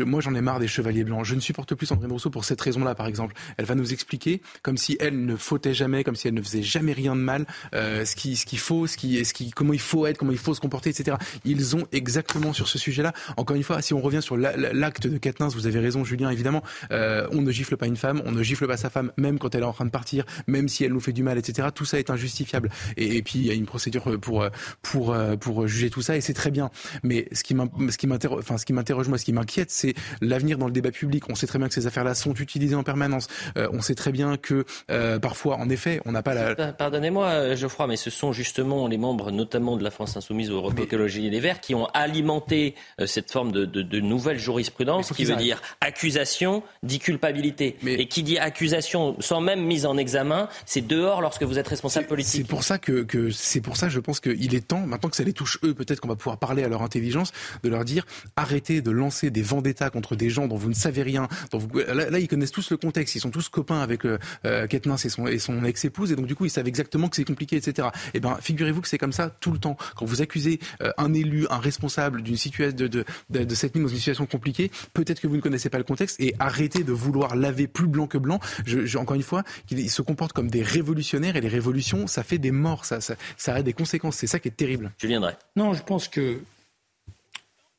[0.00, 1.24] moi j'en ai marre des chevaliers blancs.
[1.24, 3.34] Je ne supporte plus Sandrine Rousseau pour cette raison-là, par exemple.
[3.56, 6.62] Elle va nous expliquer comme si elle ne fautait jamais, comme si elle ne faisait
[6.62, 10.06] jamais rien de mal, euh, ce qui ce qu'il faut, ce qui, comment il faut
[10.06, 11.16] être, comment il faut se comporter, etc.
[11.44, 13.12] Ils ont exactement sur ce sujet-là.
[13.36, 16.30] Encore une fois, si on revient sur l'acte de Katnins, vous avez raison, Julien.
[16.30, 19.38] Évidemment, euh, on ne gifle pas une femme, on ne gifle pas sa femme, même
[19.38, 21.68] quand elle est en train de partir, même si elle nous fait du mal, etc.
[21.74, 22.70] Tout ça est injustifiable.
[22.96, 24.46] Et, puis il y a une procédure pour
[24.82, 26.70] pour pour juger tout ça et c'est très bien.
[27.02, 30.66] Mais ce qui m'interroge, enfin ce qui m'interroge moi, ce qui m'inquiète, c'est l'avenir dans
[30.66, 31.24] le débat public.
[31.28, 33.28] On sait très bien que ces affaires-là sont utilisées en permanence.
[33.56, 36.72] Euh, on sait très bien que euh, parfois, en effet, on n'a pas la.
[36.72, 40.56] Pardonnez-moi, euh, Geoffroy, mais ce sont justement les membres, notamment de la France insoumise aux
[40.56, 42.74] Europe Écologie et les Verts, qui ont alimenté
[43.06, 47.76] cette forme de, de, de nouvelle jurisprudence qui veut dire accusation dit culpabilité.
[47.82, 47.94] Mais...
[47.94, 52.06] Et qui dit accusation sans même mise en examen, c'est dehors lorsque vous êtes responsable
[52.06, 52.42] politique.
[52.42, 55.16] C'est pour ça que, que c'est pour ça, je pense qu'il est temps maintenant que
[55.16, 57.32] ça les touche eux peut-être qu'on va pouvoir parler à leur intelligence,
[57.62, 58.06] de leur dire
[58.36, 61.28] arrêtez de lancer des vendettas contre des gens dont vous ne savez rien.
[61.50, 61.68] Dont vous...
[61.78, 64.66] là, ils connaissent tous le contexte, ils sont tous copains avec euh, euh
[65.04, 67.56] et son, et son ex-épouse, et donc du coup, ils savent exactement que c'est compliqué,
[67.56, 67.88] etc.
[68.12, 69.76] Eh ben, figurez-vous que c'est comme ça tout le temps.
[69.96, 73.74] Quand vous accusez euh, un élu, un responsable d'une situation de, de, de, de, cette
[73.74, 76.84] mise dans une situation compliquée, peut-être que vous ne connaissez pas le contexte, et arrêtez
[76.84, 78.40] de vouloir laver plus blanc que blanc.
[78.66, 82.22] Je, je, encore une fois, qu'ils se comportent comme des révolutionnaires, et les révolutions, ça
[82.22, 84.16] fait des morts, ça, ça, ça a des conséquences.
[84.16, 84.92] C'est ça qui est terrible.
[84.98, 85.34] Je viendrai.
[85.56, 86.42] Non, je pense que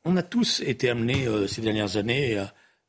[0.04, 2.38] on a tous été amenés euh, ces dernières années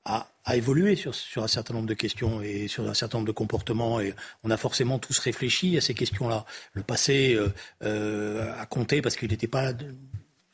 [0.05, 3.33] à, à évoluer sur, un certain nombre de questions et sur un certain nombre de
[3.33, 3.99] comportements.
[3.99, 6.45] Et on a forcément tous réfléchi à ces questions-là.
[6.71, 7.49] Le passé euh,
[7.83, 9.73] euh, a compté parce qu'il n'était pas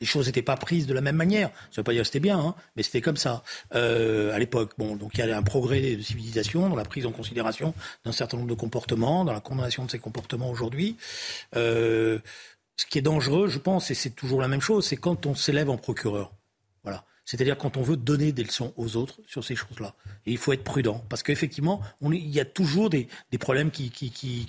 [0.00, 1.48] les choses n'étaient pas prises de la même manière.
[1.48, 4.38] Ça ne veut pas dire que c'était bien, hein, mais c'était comme ça euh, à
[4.40, 4.72] l'époque.
[4.76, 7.72] Bon, donc il y a un progrès de civilisation dans la prise en considération
[8.04, 10.96] d'un certain nombre de comportements, dans la condamnation de ces comportements aujourd'hui.
[11.54, 12.18] Euh,
[12.76, 15.34] ce qui est dangereux, je pense, et c'est toujours la même chose, c'est quand on
[15.34, 16.32] s'élève en procureur.
[16.82, 17.04] Voilà.
[17.24, 19.94] C'est-à-dire quand on veut donner des leçons aux autres sur ces choses-là.
[20.26, 23.08] Et il faut être prudent, parce qu'effectivement, il y a toujours des,
[23.38, 23.90] problèmes qui,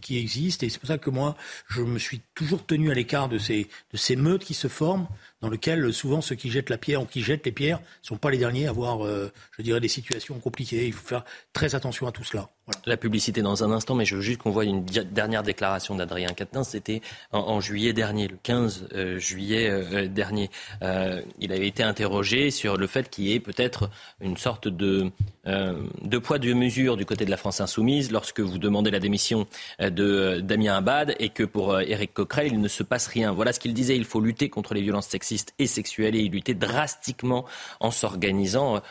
[0.09, 1.38] existent, et c'est pour ça que moi,
[1.69, 3.69] je me suis toujours tenu à l'écart de ces,
[4.17, 5.07] meutes qui se forment,
[5.41, 8.17] dans lequel souvent ceux qui jettent la pierre ou qui jettent les pierres ne sont
[8.17, 10.88] pas les derniers à avoir, euh, je dirais, des situations compliquées.
[10.88, 12.49] Il faut faire très attention à tout cela.
[12.88, 16.30] La publicité dans un instant, mais je veux juste qu'on voit une dernière déclaration d'Adrien
[16.30, 16.69] Quatennens.
[16.69, 17.01] C'était
[17.32, 20.49] en, juillet dernier, le 15 euh, juillet euh, dernier.
[20.82, 25.12] Euh, il avait été interrogé sur le fait qu'il y ait peut-être une sorte de,
[26.23, 29.45] poids de mesure du côté de la France insoumise lorsque vous demandez la démission
[29.80, 33.32] de Damien Abad et que pour Éric Coquerel, il ne se passe rien.
[33.32, 33.95] Voilà ce qu'il disait.
[33.95, 37.45] Il faut lutter contre les violences sexistes et sexuelle et lutter drastiquement
[37.80, 38.82] en s'organisant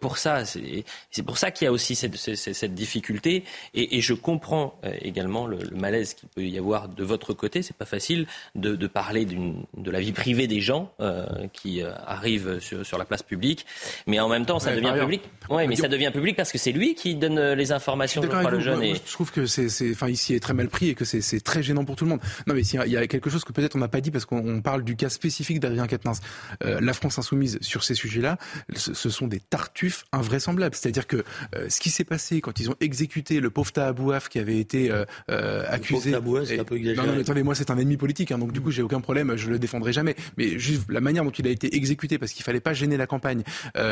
[0.00, 0.44] pour ça.
[0.44, 3.44] C'est pour ça qu'il y a aussi cette difficulté et,
[3.74, 7.62] et, je comprends euh, également le, le malaise qu'il peut y avoir de votre côté.
[7.62, 11.92] C'est pas facile de, de parler de la vie privée des gens euh, qui euh,
[12.06, 13.66] arrivent sur, sur, la place publique,
[14.06, 15.22] mais en même temps, ça ouais, devient public.
[15.50, 18.28] Ouais, mais ça devient public parce que c'est lui qui donne euh, les informations, je,
[18.28, 18.82] crois, le jeune.
[18.82, 18.94] et...
[18.94, 21.84] Je trouve que c'est, enfin, ici est très mal pris et que c'est très gênant
[21.84, 22.20] pour tout le monde.
[22.46, 24.60] Non, mais il y a quelque chose que peut-être on n'a pas dit parce qu'on
[24.60, 26.20] parle du cas spécifique d'Adrien Quatennens.
[26.64, 28.38] Euh, la France insoumise sur ces sujets-là,
[28.74, 30.74] ce, ce, sont des tartuffes invraisemblables.
[30.74, 32.97] C'est-à-dire que euh, ce qui s'est passé quand ils ont exécuté
[33.40, 36.10] le pauvre Tahabouaf qui avait été euh, accusé.
[36.10, 37.06] Le pauvre c'est un peu exagéré.
[37.06, 39.00] Non, non, mais attendez, moi c'est un ennemi politique, hein, donc du coup j'ai aucun
[39.00, 40.16] problème, je le défendrai jamais.
[40.36, 43.06] Mais juste la manière dont il a été exécuté, parce qu'il fallait pas gêner la
[43.06, 43.42] campagne,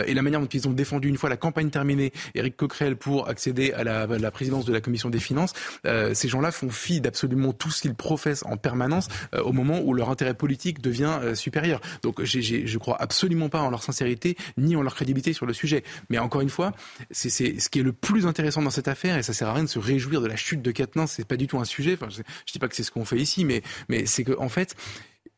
[0.06, 3.28] et la manière dont ils ont défendu une fois la campagne terminée, Éric Coquerel pour
[3.28, 5.52] accéder à la, à la, présidence de la commission des finances,
[5.84, 10.10] ces gens-là font fi d'absolument tout ce qu'ils professent en permanence au moment où leur
[10.10, 11.80] intérêt politique devient supérieur.
[12.02, 14.94] Donc j ai, j ai, je crois absolument pas en leur sincérité ni en leur
[14.94, 15.84] crédibilité sur le sujet.
[16.10, 16.72] Mais encore une fois,
[17.10, 19.64] c'est ce qui est le plus intéressant dans cette affaire, et ça sert à rien
[19.64, 21.94] de se réjouir de la chute de Quatennens, c'est pas du tout un sujet.
[21.94, 24.44] Enfin, je, je dis pas que c'est ce qu'on fait ici, mais, mais c'est qu'en
[24.44, 24.74] en fait,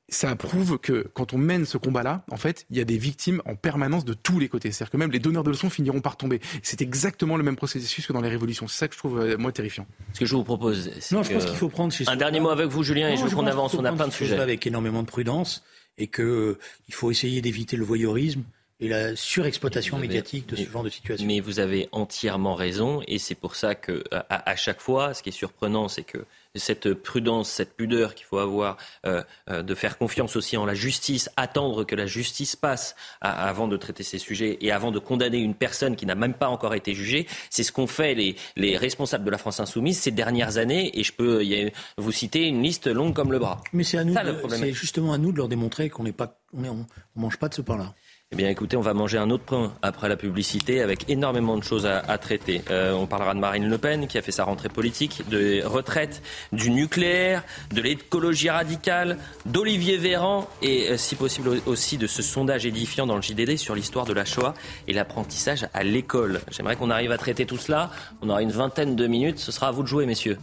[0.08, 3.42] ça prouve que quand on mène ce combat-là, en fait, il y a des victimes
[3.44, 4.70] en permanence de tous les côtés.
[4.70, 6.40] C'est-à-dire que même les donneurs de leçons finiront par tomber.
[6.62, 8.66] C'est exactement le même processus que dans les révolutions.
[8.68, 9.86] C'est ça que je trouve, euh, moi, terrifiant.
[10.14, 12.68] Ce que je vous propose, non, je pense qu'il faut prendre un dernier mot avec
[12.68, 13.74] vous, Julien, non, et je veux qu'on avance.
[13.74, 14.38] On a plein de sujets.
[14.38, 15.62] Avec énormément de prudence
[15.98, 16.58] et qu'il euh,
[16.90, 18.44] faut essayer d'éviter le voyeurisme
[18.80, 21.26] et la surexploitation avez, médiatique de ce mais, genre de situation.
[21.26, 25.22] Mais vous avez entièrement raison, et c'est pour ça que à, à, chaque fois, ce
[25.22, 29.74] qui est surprenant, c'est que cette prudence, cette pudeur qu'il faut avoir, euh, euh, de
[29.74, 34.02] faire confiance aussi en la justice, attendre que la justice passe à, avant de traiter
[34.02, 37.26] ces sujets et avant de condamner une personne qui n'a même pas encore été jugée,
[37.50, 41.02] c'est ce qu'ont fait les, les, responsables de la France insoumise ces dernières années, et
[41.02, 43.60] je peux y, vous citer une liste longue comme le bras.
[43.72, 44.14] Mais c'est à nous,
[44.50, 46.86] c'est justement à nous de leur démontrer qu'on n'est pas, on, est, on
[47.16, 47.94] mange pas de ce pain-là.
[48.30, 51.62] Eh bien, écoutez, on va manger un autre pain après la publicité avec énormément de
[51.62, 52.62] choses à, traiter.
[52.70, 56.22] Euh, on parlera de Marine Le Pen qui a fait sa rentrée politique, de retraite,
[56.52, 62.66] du nucléaire, de l'écologie radicale, d'Olivier Véran et, euh, si possible, aussi de ce sondage
[62.66, 64.52] édifiant dans le JDD sur l'histoire de la Shoah
[64.88, 66.42] et l'apprentissage à l'école.
[66.50, 67.90] J'aimerais qu'on arrive à traiter tout cela.
[68.20, 69.38] On aura une vingtaine de minutes.
[69.38, 70.36] Ce sera à vous de jouer, messieurs.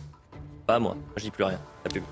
[0.66, 0.98] Pas à moi.
[1.18, 1.60] Je dis plus rien.
[1.84, 2.04] La pub.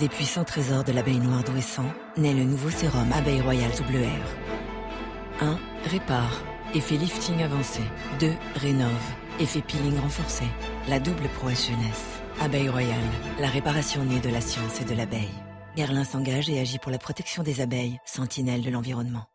[0.00, 1.84] Des puissants trésors de l'abeille noire d'Ouessant
[2.16, 5.42] naît le nouveau sérum Abeille Royale WR.
[5.42, 5.58] 1.
[5.90, 6.42] Répare.
[6.74, 7.82] Effet lifting avancé.
[8.18, 8.32] 2.
[8.56, 8.90] Rénove.
[9.40, 10.44] Effet peeling renforcé.
[10.88, 12.22] La double prouesse jeunesse.
[12.40, 12.96] Abeille Royale.
[13.40, 15.28] La réparation née de la science et de l'abeille.
[15.76, 19.26] Guerlain s'engage et agit pour la protection des abeilles, sentinelle de l'environnement.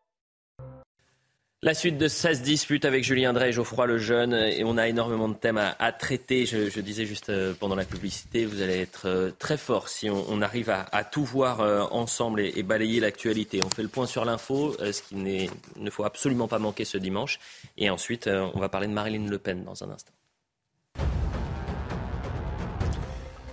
[1.66, 4.34] La suite de 16 disputes avec Julien Drey et Geoffroy Lejeune.
[4.34, 6.46] Et on a énormément de thèmes à, traiter.
[6.46, 10.42] Je, disais juste euh, pendant la publicité, vous allez être euh, très fort si on,
[10.42, 13.64] arrive à, tout voir euh, ensemble et, et balayer l'actualité.
[13.64, 17.40] On fait le point sur l'info, ce qu'il ne faut absolument pas manquer ce dimanche.
[17.76, 20.12] Et ensuite, on va parler de Marine Le Pen dans un instant.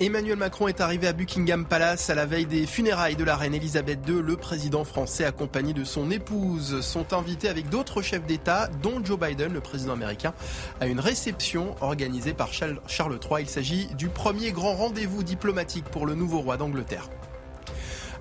[0.05, 3.53] Emmanuel Macron est arrivé à Buckingham Palace à la veille des funérailles de la reine
[3.53, 4.21] Elisabeth II.
[4.21, 9.17] Le président français, accompagné de son épouse, sont invités avec d'autres chefs d'État, dont Joe
[9.17, 10.33] Biden, le président américain,
[10.81, 13.43] à une réception organisée par Charles III.
[13.43, 17.07] Il s'agit du premier grand rendez-vous diplomatique pour le nouveau roi d'Angleterre.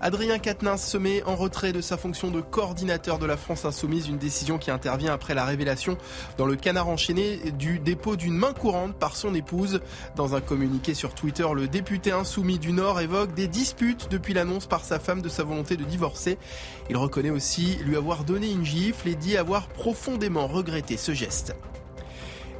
[0.05, 4.09] Adrien Quatennens se met en retrait de sa fonction de coordinateur de la France Insoumise,
[4.09, 5.97] une décision qui intervient après la révélation
[6.39, 9.81] dans le canard enchaîné du dépôt d'une main courante par son épouse.
[10.17, 14.67] Dans un communiqué sur Twitter, le député insoumis du Nord évoque des disputes depuis l'annonce
[14.67, 16.37] par sa femme de sa volonté de divorcer.
[16.91, 21.55] Il reconnaît aussi lui avoir donné une gifle et dit avoir profondément regretté ce geste.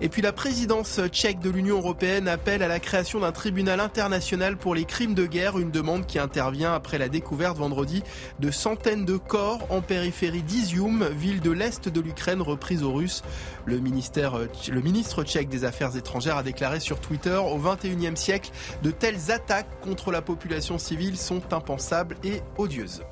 [0.05, 4.57] Et puis la présidence tchèque de l'Union européenne appelle à la création d'un tribunal international
[4.57, 8.03] pour les crimes de guerre, une demande qui intervient après la découverte vendredi
[8.41, 13.23] de centaines de corps en périphérie d'Izium, ville de l'Est de l'Ukraine reprise aux Russes.
[13.65, 18.51] Le, le ministre tchèque des Affaires étrangères a déclaré sur Twitter au XXIe siècle,
[18.83, 23.05] de telles attaques contre la population civile sont impensables et odieuses.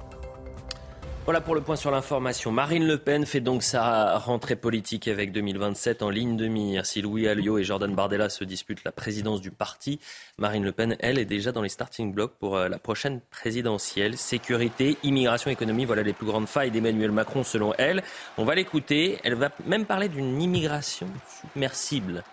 [1.27, 2.51] Voilà pour le point sur l'information.
[2.51, 6.87] Marine Le Pen fait donc sa rentrée politique avec 2027 en ligne de mire.
[6.87, 10.01] Si Louis Alliot et Jordan Bardella se disputent la présidence du parti,
[10.39, 14.17] Marine Le Pen, elle, est déjà dans les starting blocks pour euh, la prochaine présidentielle.
[14.17, 18.03] Sécurité, immigration, économie, voilà les plus grandes failles d'Emmanuel Macron selon elle.
[18.39, 19.19] On va l'écouter.
[19.23, 21.07] Elle va même parler d'une immigration
[21.53, 22.25] submersible.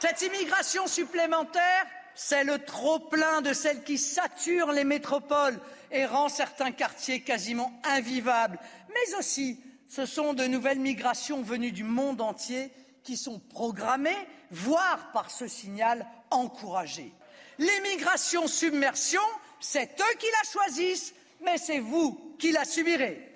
[0.00, 5.58] Cette immigration supplémentaire, c'est le trop-plein de celle qui sature les métropoles
[5.90, 8.58] et rend certains quartiers quasiment invivables.
[8.88, 12.70] Mais aussi, ce sont de nouvelles migrations venues du monde entier
[13.02, 17.12] qui sont programmées, voire par ce signal encouragées.
[17.58, 19.20] L'immigration submersion,
[19.58, 23.29] c'est eux qui la choisissent, mais c'est vous qui la subirez.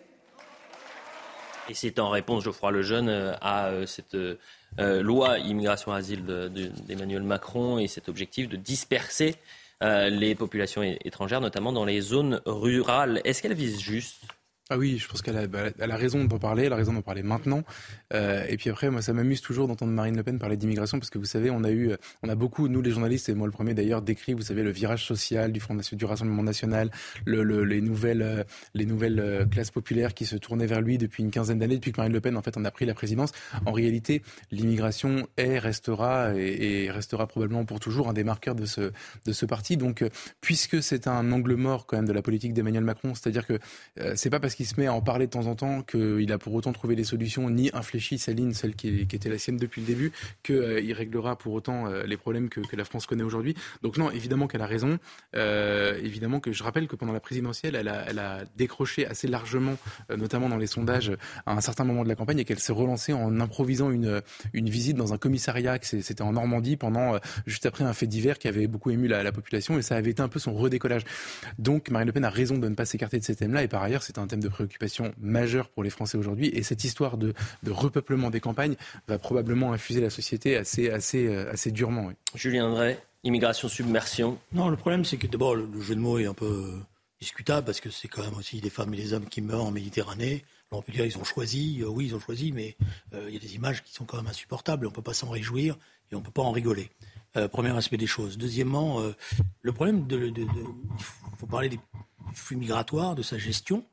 [1.68, 4.36] Et c'est en réponse, Geoffroy Lejeune, euh, à euh, cette euh,
[5.02, 6.24] loi immigration-asile
[6.86, 9.36] d'Emmanuel Macron et cet objectif de disperser
[9.80, 13.20] les populations étrangères, notamment dans les zones rurales.
[13.24, 14.22] Est-ce qu'elle vise juste
[14.70, 17.02] ah oui, je pense qu'elle a, bah, a raison d'en parler, elle a raison d'en
[17.02, 17.64] parler maintenant.
[18.14, 21.10] Euh, et puis après, moi, ça m'amuse toujours d'entendre Marine Le Pen parler d'immigration parce
[21.10, 23.52] que vous savez, on a eu, on a beaucoup, nous les journalistes et moi le
[23.52, 26.90] premier d'ailleurs, décrit, vous savez, le virage social du Front du Rassemblement National,
[27.26, 31.22] le, les nouvelles, euh, les nouvelles euh, classes populaires qui se tournaient vers lui depuis
[31.22, 33.32] une quinzaine d'années, depuis que Marine Le Pen en fait en a pris la présidence.
[33.66, 38.64] En réalité, l'immigration est, restera et, et, restera probablement pour toujours un des marqueurs de
[38.64, 38.92] ce,
[39.26, 39.76] de ce parti.
[39.76, 40.02] Donc,
[40.40, 43.58] puisque c'est un angle mort quand même de la politique d'Emmanuel Macron, c'est-à-dire que
[44.14, 46.38] c'est pas parce qui se met à en parler de temps en temps, qu'il a
[46.38, 49.80] pour autant trouvé les solutions, ni infléchi sa ligne, celle qui, était la sienne depuis
[49.80, 50.12] le début,
[50.42, 53.54] qu'il euh, réglera pour autant euh, les problèmes que, la France connaît aujourd'hui.
[53.82, 54.98] Donc non, évidemment qu'elle a raison.
[55.36, 59.76] Euh, évidemment que je rappelle que pendant la présidentielle, elle a, décroché assez largement,
[60.16, 61.12] notamment dans les sondages,
[61.46, 64.96] à un certain moment de la campagne, et qu'elle s'est relancée en improvisant une, visite
[64.96, 68.90] dans un commissariat, c'était en Normandie, pendant juste après un fait divers qui avait beaucoup
[68.90, 71.02] ému la, la population, et ça avait été un peu son redécollage.
[71.58, 73.82] Donc Marine Le Pen a raison de ne pas s'écarter de ces thèmes-là, et par
[73.82, 76.48] ailleurs, c'est un thème de préoccupation majeure pour les Français aujourd'hui.
[76.48, 77.34] Et cette histoire de,
[77.66, 78.76] repeuplement des campagnes
[79.08, 82.12] va probablement infuser la société assez, assez, euh, assez durement.
[82.34, 84.38] Julien Drey, immigration, submersion.
[84.52, 86.72] Non, le problème, c'est que d'abord, le, jeu de mots est un peu
[87.20, 89.70] discutable parce que c'est quand même aussi des femmes et des hommes qui meurent en
[89.70, 90.44] Méditerranée.
[90.70, 92.76] on peut dire ils ont choisi, euh, oui, ils ont choisi, mais
[93.14, 94.86] euh, il y a des images qui sont quand même insupportables.
[94.86, 95.78] On ne peut pas s'en réjouir
[96.12, 96.90] et on ne peut pas en rigoler.
[97.50, 98.36] premier aspect des choses.
[98.36, 99.02] Deuxièmement,
[99.62, 100.46] le problème de, il
[101.38, 101.80] faut parler des
[102.34, 103.84] flux migratoires, de sa gestion.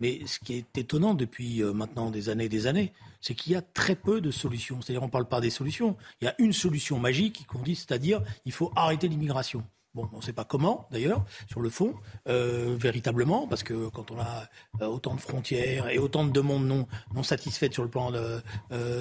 [0.00, 3.52] Mais ce qui est étonnant depuis euh, maintenant des années et des années, c'est qu'il
[3.52, 4.80] y a très peu de solutions.
[4.80, 5.96] C'est-à-dire, on ne parle pas des solutions.
[6.20, 9.64] Il y a une solution magique qu'on dit, c'est-à-dire, il faut arrêter l'immigration.
[9.98, 11.92] Bon, on ne sait pas comment, d'ailleurs, sur le fond,
[12.28, 14.44] euh, véritablement, parce que quand on a
[14.80, 18.40] euh, autant de frontières et autant de demandes non, non satisfaites sur le plan de,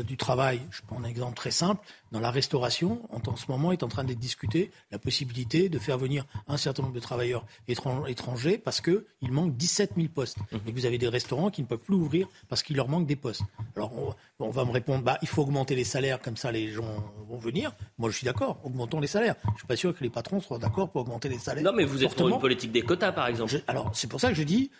[0.01, 3.83] du travail, je prends un exemple très simple, dans la restauration, en, ce moment, est
[3.83, 8.57] en train d'être discuté la possibilité de faire venir un certain nombre de travailleurs étrangers
[8.57, 10.37] parce qu'il manque 17 000 postes.
[10.51, 10.59] Mhm.
[10.67, 13.15] Et vous avez des restaurants qui ne peuvent plus ouvrir parce qu'il leur manque des
[13.15, 13.43] postes.
[13.75, 17.03] Alors, on, va me répondre, bah, il faut augmenter les salaires, comme ça les gens
[17.27, 17.75] vont venir.
[17.97, 19.35] Moi, je suis d'accord, augmentons les salaires.
[19.43, 21.63] Je ne suis pas sûr que les patrons soient d'accord pour augmenter les salaires.
[21.63, 23.61] Non, mais vous êtes pour une politique des quotas, par exemple.
[23.67, 24.71] alors, c'est pour ça que je dis,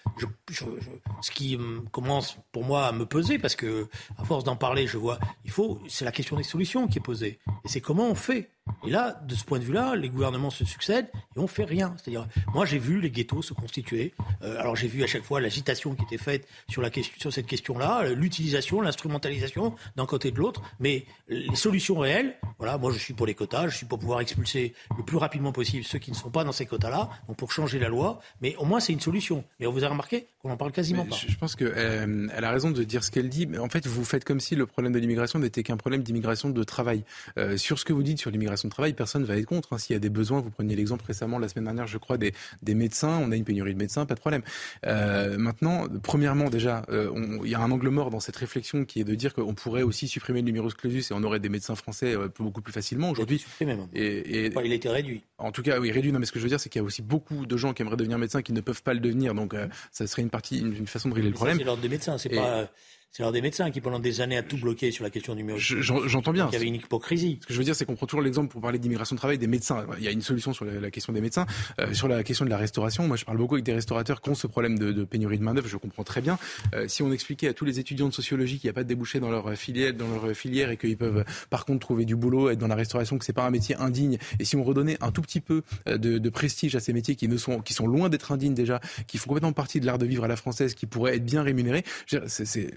[1.21, 1.57] ce qui
[1.91, 5.51] commence pour moi à me peser, parce que à force d'en parler, je vois, il
[5.51, 7.39] faut, c'est la question des solutions qui est posée.
[7.65, 8.49] Et c'est comment on fait
[8.85, 11.95] et là, de ce point de vue-là, les gouvernements se succèdent et on fait rien.
[11.97, 14.13] C'est-à-dire, moi, j'ai vu les ghettos se constituer.
[14.43, 17.33] Euh, alors, j'ai vu à chaque fois l'agitation qui était faite sur, la question, sur
[17.33, 20.61] cette question-là, l'utilisation, l'instrumentalisation d'un côté et de l'autre.
[20.79, 24.19] Mais les solutions réelles, voilà, moi, je suis pour les quotas, je suis pour pouvoir
[24.19, 27.51] expulser le plus rapidement possible ceux qui ne sont pas dans ces quotas-là, donc pour
[27.51, 28.19] changer la loi.
[28.41, 29.43] Mais au moins, c'est une solution.
[29.59, 31.15] Mais vous a remarqué qu'on n'en parle quasiment pas.
[31.15, 33.47] Je pense qu'elle euh, elle a raison de dire ce qu'elle dit.
[33.59, 36.63] En fait, vous faites comme si le problème de l'immigration n'était qu'un problème d'immigration de
[36.63, 37.03] travail.
[37.37, 39.45] Euh, sur ce que vous dites sur l'immigration l'immigration de travail, personne ne va être
[39.45, 39.73] contre.
[39.73, 39.77] Hein.
[39.77, 42.33] S'il y a des besoins, vous preniez l'exemple récemment, la semaine dernière, je crois, des,
[42.61, 43.19] des médecins.
[43.21, 44.41] On a une pénurie de médecins, pas de problème.
[44.85, 48.99] Euh, maintenant, premièrement, déjà, euh, il y a un angle mort dans cette réflexion qui
[48.99, 51.75] est de dire qu'on pourrait aussi supprimer le numerus clausus et on aurait des médecins
[51.75, 53.45] français euh, beaucoup plus facilement aujourd'hui.
[53.93, 55.23] Et, et, il a été réduit.
[55.37, 56.11] En tout cas, oui, réduit.
[56.11, 57.73] Non, mais ce que je veux dire, c'est qu'il y a aussi beaucoup de gens
[57.73, 59.33] qui aimeraient devenir médecins qui ne peuvent pas le devenir.
[59.33, 59.55] Donc,
[59.91, 61.57] ça serait une partie, une, façon de régler le problème.
[61.57, 62.69] C'est l'ordre des médecins, c'est pas
[63.11, 65.41] c'est l'ordre des médecins qui, pendant des années, a tout bloqué sur la question du
[65.41, 65.57] numéro.
[65.57, 66.47] J'entends bien.
[66.51, 67.39] il y avait une hypocrisie.
[67.41, 69.37] Ce que je veux dire, c'est qu'on prend toujours l'exemple pour parler d'immigration de travail
[69.37, 69.87] des médecins.
[69.97, 71.47] Il y a une solution sur la, question des médecins.
[71.79, 74.29] Euh, sur la question de la restauration, moi, je parle beaucoup avec des restaurateurs qui
[74.29, 75.67] ont ce problème de, pénurie de main-d'œuvre.
[75.67, 76.37] Je comprends très bien.
[76.75, 78.89] Euh, si on expliquait à tous les étudiants de sociologie qu'il n'y a pas de
[78.89, 82.49] débouché dans leur filière, dans leur filière et qu'ils peuvent, par contre, trouver du boulot,
[82.49, 85.11] être dans la restauration, que c'est pas un métier indigne, et si on redonnait un
[85.11, 87.87] tout petit peu euh, de, de prestige à ces métiers qui ne sont, qui sont
[87.87, 90.75] loin d'être indignes déjà, qui font complètement partie de l'art de vivre à la française,
[90.75, 92.17] qui pourraient être bien rémunérés, je,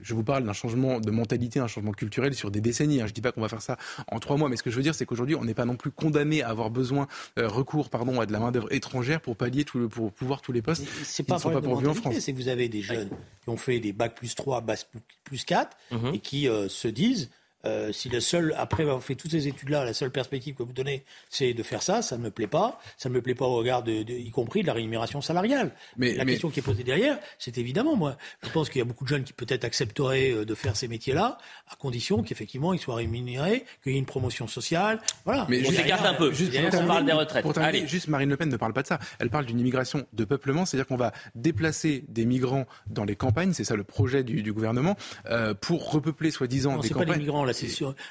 [0.03, 3.01] je vous parle d'un changement de mentalité, un changement culturel sur des décennies.
[3.01, 3.07] Hein.
[3.07, 4.77] Je ne dis pas qu'on va faire ça en trois mois, mais ce que je
[4.77, 7.91] veux dire, c'est qu'aujourd'hui, on n'est pas non plus condamné à avoir besoin, euh, recours
[7.91, 10.85] pardon, à de la main-d'œuvre étrangère pour pallier, tout le, pour pouvoir tous les postes.
[11.03, 12.15] C'est pas, pas pour en France.
[12.21, 13.09] C'est que vous avez des jeunes
[13.43, 14.87] qui ont fait des bacs plus 3, bac
[15.25, 16.15] plus 4 mhm.
[16.15, 17.31] et qui euh, se disent
[17.65, 20.73] euh, si le seul, après avoir fait toutes ces études-là, la seule perspective que vous
[20.73, 22.81] donnez, c'est de faire ça, ça ne me plaît pas.
[22.97, 25.73] Ça ne me plaît pas au regard, de, y compris de la rémunération salariale.
[25.97, 28.85] Mais la question qui est posée derrière, c'est évidemment, moi, je pense qu'il y a
[28.85, 31.39] beaucoup de jeunes qui peut-être accepteraient euh, de faire ces métiers-là,
[31.71, 35.01] à condition qu'effectivement ils soient rémunérés, qu'il y ait une promotion sociale.
[35.25, 35.47] Voilà.
[35.49, 36.33] Mais on s'écarte un peu.
[36.33, 37.47] Juste on parle des retraites.
[37.59, 37.87] Allez.
[37.87, 38.99] Juste Marine Le Pen ne parle pas de ça.
[39.19, 43.53] Elle parle d'une immigration de peuplement, c'est-à-dire qu'on va déplacer des migrants dans les campagnes,
[43.53, 44.97] c'est ça le projet du, du gouvernement,
[45.27, 47.09] euh, pour repeupler soi-disant des campagnes.
[47.09, 47.45] Pas les migrants,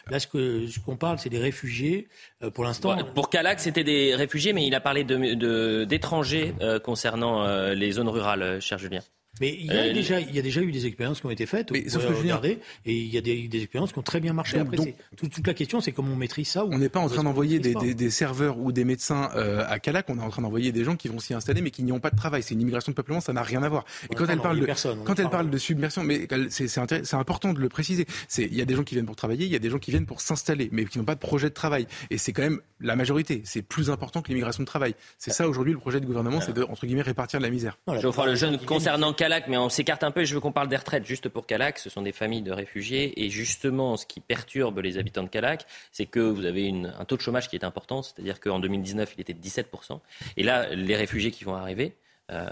[0.10, 2.08] là, ce qu'on ce qu'on parle, c'est des réfugiés.
[2.43, 2.97] Euh, pour l'instant.
[3.13, 7.91] pour Calac, c'était des réfugiés, mais il a parlé d'étrangers de, euh, concernant euh, les
[7.91, 9.02] zones rurales, cher Julien.
[9.39, 11.32] Mais il y, a euh, déjà, il y a déjà eu des expériences qui ont
[11.32, 11.71] été faites.
[11.71, 14.34] Mais sauf que regarder, et il y a des, des, expériences qui ont très bien
[14.34, 14.60] marché.
[14.60, 16.65] Après, donc, toute, la question, c'est comment on maîtrise ça.
[16.65, 19.80] on n'est pas en train d'envoyer des, des, des, serveurs ou des médecins euh, à
[19.80, 20.06] Calac.
[20.10, 21.99] On est en train d'envoyer des gens qui vont s'y installer, mais qui n'y ont
[21.99, 22.43] pas de travail.
[22.43, 23.86] C'est une immigration de peuplement, ça n'a rien à voir.
[24.12, 24.67] Et quand elle parle de,
[25.04, 28.06] quand elle parle de submersion, mais c'est important de le préciser.
[28.38, 29.91] Il y a des gens qui viennent pour travailler, il y a des gens qui
[29.91, 31.88] viennent pour s'installer, mais qui n'ont pas de projet de travail.
[32.10, 33.41] Et c'est quand même la majorité.
[33.45, 34.95] C'est plus important que l'immigration de travail.
[35.17, 37.78] C'est ça aujourd'hui le projet du gouvernement, c'est de entre guillemets répartir de la misère.
[37.88, 40.67] Je vais le jeune concernant Calac, mais on s'écarte un peu, je veux qu'on parle
[40.67, 41.05] des retraites.
[41.05, 43.23] Juste pour Calac, ce sont des familles de réfugiés.
[43.23, 47.05] Et justement, ce qui perturbe les habitants de Calac, c'est que vous avez une, un
[47.05, 48.01] taux de chômage qui est important.
[48.01, 49.99] C'est-à-dire qu'en 2019, il était de 17%.
[50.37, 51.95] Et là, les réfugiés qui vont arriver,
[52.31, 52.47] euh,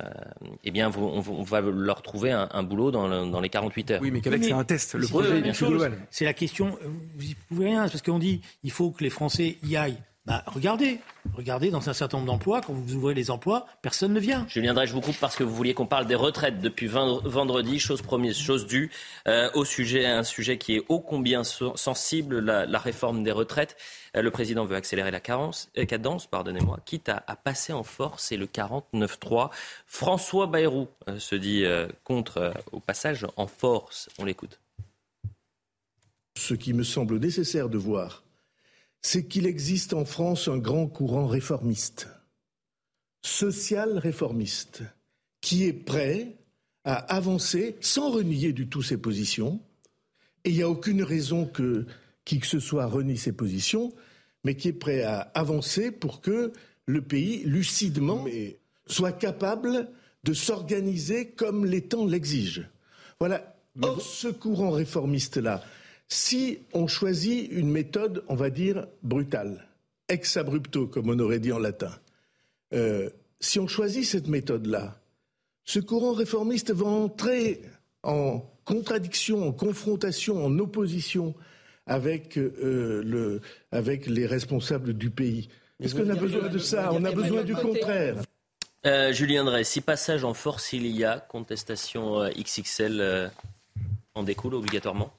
[0.63, 4.01] eh bien, on, va leur trouver un, boulot dans, les 48 heures.
[4.01, 4.95] Oui, mais Calac, c'est un test.
[4.95, 5.93] Le projet est global.
[6.09, 6.77] C'est la question.
[7.15, 10.01] Vous n'y pouvez rien, parce qu'on dit il faut que les Français y aillent.
[10.27, 10.99] Bah, regardez,
[11.37, 14.45] regardez dans un certain nombre d'emplois, quand vous ouvrez les emplois, personne ne vient.
[14.49, 17.79] Je viendrai, je vous coupe parce que vous vouliez qu'on parle des retraites depuis vendredi,
[17.79, 18.91] chose promise, chose due,
[19.29, 23.77] euh, au sujet, un sujet qui est ô combien sensible, la, réforme des retraites.
[24.17, 28.37] Euh, le président veut accélérer la euh, cadence, pardonnez-moi, quitte à, passer en force et
[28.37, 29.49] le 49-3.
[29.85, 31.63] François Bayrou se dit
[32.03, 34.09] contre au passage en force.
[34.19, 34.59] On l'écoute.
[36.37, 38.23] Ce qui me semble nécessaire de voir
[39.01, 42.07] c'est qu'il existe en France un grand courant réformiste,
[43.21, 44.83] social réformiste,
[45.41, 46.38] qui est prêt
[46.83, 49.62] à avancer sans renier du tout ses positions.
[50.43, 51.86] Et il n'y a aucune raison que
[52.25, 53.93] qui que ce soit renie ses positions,
[54.43, 56.51] mais qui est prêt à avancer pour que
[56.86, 58.25] le pays, lucidement,
[58.86, 59.89] soit capable
[60.23, 62.63] de s'organiser comme les temps l'exigent.
[63.19, 63.55] Voilà.
[63.81, 65.63] Or, ce courant réformiste-là,
[66.08, 69.67] si on choisit une méthode, on va dire, brutale,
[70.08, 71.91] ex abrupto, comme on aurait dit en latin,
[72.74, 75.00] euh, si on choisit cette méthode-là,
[75.63, 77.62] ce courant réformiste va entrer
[78.04, 81.36] en contradiction, en confrontation, en opposition
[81.86, 83.41] avec, euh, le,
[83.72, 85.50] avec les responsables du pays.
[85.82, 86.91] Est-ce qu'on a besoin de ça?
[86.93, 88.15] On a besoin du contraire.
[88.86, 93.32] Euh, Julien Drey, si passage en force il y a, contestation XXL
[94.13, 95.16] en découle obligatoirement?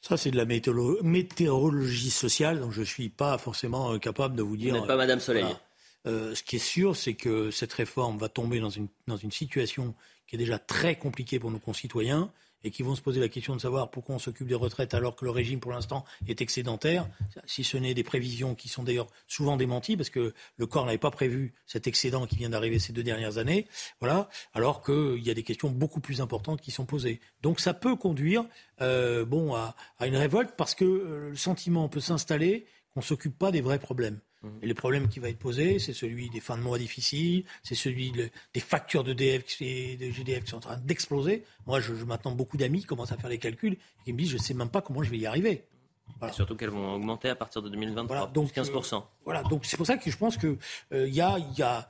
[0.00, 4.42] Ça, c'est de la météorologie sociale, donc je ne suis pas forcément euh, capable de
[4.42, 4.74] vous dire.
[4.74, 5.46] Vous n'êtes pas Madame Soleil.
[6.06, 9.32] Euh, ce qui est sûr, c'est que cette réforme va tomber dans une, dans une
[9.32, 9.94] situation
[10.26, 12.30] qui est déjà très compliquée pour nos concitoyens
[12.64, 15.16] et qui vont se poser la question de savoir pourquoi on s'occupe des retraites alors
[15.16, 17.08] que le régime pour l'instant est excédentaire,
[17.46, 20.98] si ce n'est des prévisions qui sont d'ailleurs souvent démenties parce que le corps n'avait
[20.98, 23.66] pas prévu cet excédent qui vient d'arriver ces deux dernières années,
[24.00, 27.20] voilà, alors qu'il y a des questions beaucoup plus importantes qui sont posées.
[27.42, 28.44] Donc ça peut conduire
[28.80, 33.04] euh, bon, à, à, une révolte parce que euh, le sentiment peut s'installer qu'on ne
[33.04, 34.20] s'occupe pas des vrais problèmes.
[34.42, 34.58] Mhm.
[34.62, 37.74] Et le problème qui va être posé, c'est celui des fins de mois difficiles, c'est
[37.74, 41.44] celui des factures de, DF, de GDF qui sont en train d'exploser.
[41.66, 44.30] Moi, je, je, maintenant, beaucoup d'amis commencent à faire les calculs et qui me disent,
[44.30, 45.64] je ne sais même pas comment je vais y arriver.
[46.32, 49.02] surtout qu'elles vont augmenter à partir de 2023, donc, 15%.
[49.24, 50.56] voilà, donc c'est pour ça que je pense qu'il
[50.92, 51.88] y a, y a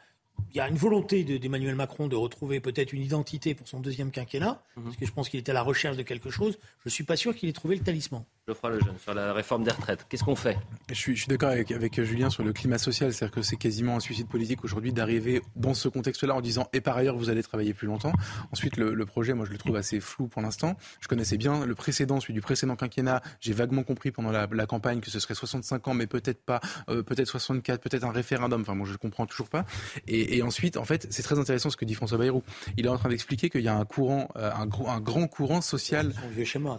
[0.51, 4.11] il y a une volonté d'Emmanuel Macron de retrouver peut-être une identité pour son deuxième
[4.11, 4.84] quinquennat, mhm.
[4.84, 6.59] parce que je pense qu'il était à la recherche de quelque chose.
[6.80, 8.24] Je ne suis pas sûr qu'il ait trouvé le talisman.
[8.49, 10.57] Geoffroy Lejeune, sur la réforme des retraites, qu'est-ce qu'on fait?
[10.88, 13.57] Je suis, je suis d'accord avec, avec, Julien sur le climat social, c'est-à-dire que c'est
[13.57, 17.28] quasiment un suicide politique aujourd'hui d'arriver dans ce contexte-là en disant et par ailleurs vous
[17.28, 18.12] allez travailler plus longtemps.
[18.51, 20.76] Ensuite, le, projet, moi je le trouve assez flou pour l'instant.
[21.03, 23.20] Je connaissais bien le précédent, celui du précédent quinquennat.
[23.40, 27.03] J'ai vaguement compris pendant la, campagne que ce serait 65 ans, mais peut-être pas, euh,
[27.03, 28.62] peut-être 64, peut-être un référendum.
[28.62, 29.66] Enfin, moi je ne comprends toujours pas.
[30.07, 32.42] Et, et ensuite, en fait, c'est très intéressant ce que dit François Bayrou.
[32.78, 35.61] Il est en train d'expliquer qu'il y a un courant, euh, un, un, grand courant
[35.61, 36.14] social.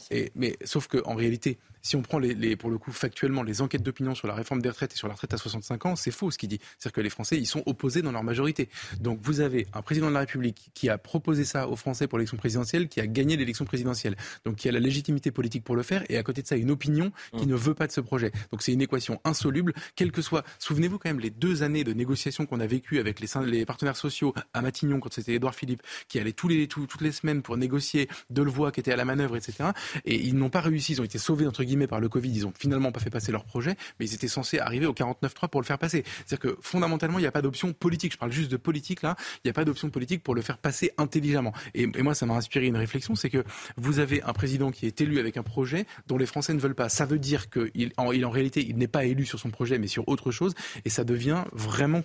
[0.09, 3.83] Et, mais sauf qu'en réalité, si on prend les, pour le coup factuellement les enquêtes
[3.83, 6.31] d'opinion sur la réforme des retraites et sur la retraite à 65 ans, c'est faux
[6.31, 6.59] ce qu'il dit.
[6.77, 8.69] C'est-à-dire que les Français, ils sont opposés dans leur majorité.
[8.99, 12.17] Donc vous avez un président de la République qui a proposé ça aux Français pour
[12.17, 15.83] l'élection présidentielle, qui a gagné l'élection présidentielle, donc qui a la légitimité politique pour le
[15.83, 17.49] faire, et à côté de ça, une opinion qui mmh.
[17.49, 18.31] ne veut pas de ce projet.
[18.51, 20.43] Donc c'est une équation insoluble, quel que soit.
[20.59, 23.97] Souvenez-vous quand même les deux années de négociations qu'on a vécues avec les, les, partenaires
[23.97, 27.57] sociaux à Matignon quand c'était Édouard Philippe, qui allait tous les, toutes les semaines pour
[27.57, 29.69] négocier, Delevoye qui était à la manœuvre, etc.
[30.05, 32.47] Et ils n'ont pas réussi, ils ont été sauvés entre guillemets par le Covid, ils
[32.47, 35.61] ont finalement pas fait passer leur projet, mais ils étaient censés arriver au 49.3 pour
[35.61, 36.03] le faire passer.
[36.25, 38.13] C'est-à-dire que fondamentalement, il n'y a pas d'option politique.
[38.13, 39.15] Je parle juste de politique là.
[39.37, 41.53] Il n'y a pas d'option politique pour le faire passer intelligemment.
[41.73, 43.43] Et, moi, ça m'a inspiré une réflexion, c'est que
[43.77, 46.75] vous avez un président qui est élu avec un projet dont les Français ne veulent
[46.75, 46.89] pas.
[46.89, 49.77] Ça veut dire qu'il en, il, en réalité, il n'est pas élu sur son projet,
[49.79, 50.53] mais sur autre chose,
[50.85, 52.01] et ça devient vraiment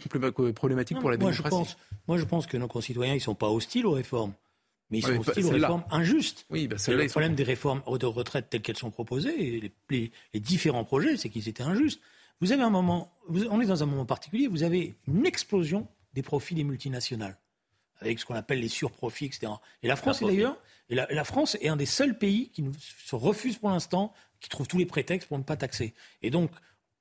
[0.55, 1.45] problématique pour la moi, démocratie.
[1.45, 1.77] Je pense,
[2.09, 4.33] moi, je pense que nos concitoyens, ils sont pas hostiles aux réformes.
[4.95, 6.47] Mais ils sont hostiles aux réformes injustes.
[6.51, 10.41] Oui, bah le problème des réformes de retraite telles qu'elles sont proposées, et les, les,
[10.41, 12.01] différents projets, c'est qu'ils étaient injustes.
[12.41, 16.23] Vous avez un moment, on est dans un moment particulier, vous avez une explosion des
[16.23, 17.37] profits des multinationales,
[18.01, 19.53] avec ce qu'on appelle les surprofits, etc.
[19.83, 20.57] Et la France, d'ailleurs,
[20.91, 24.69] et la, France est un des seuls pays qui se refuse pour l'instant, qui trouve
[24.69, 25.95] tous les prétextes pour ne pas taxer.
[26.23, 26.51] Et donc,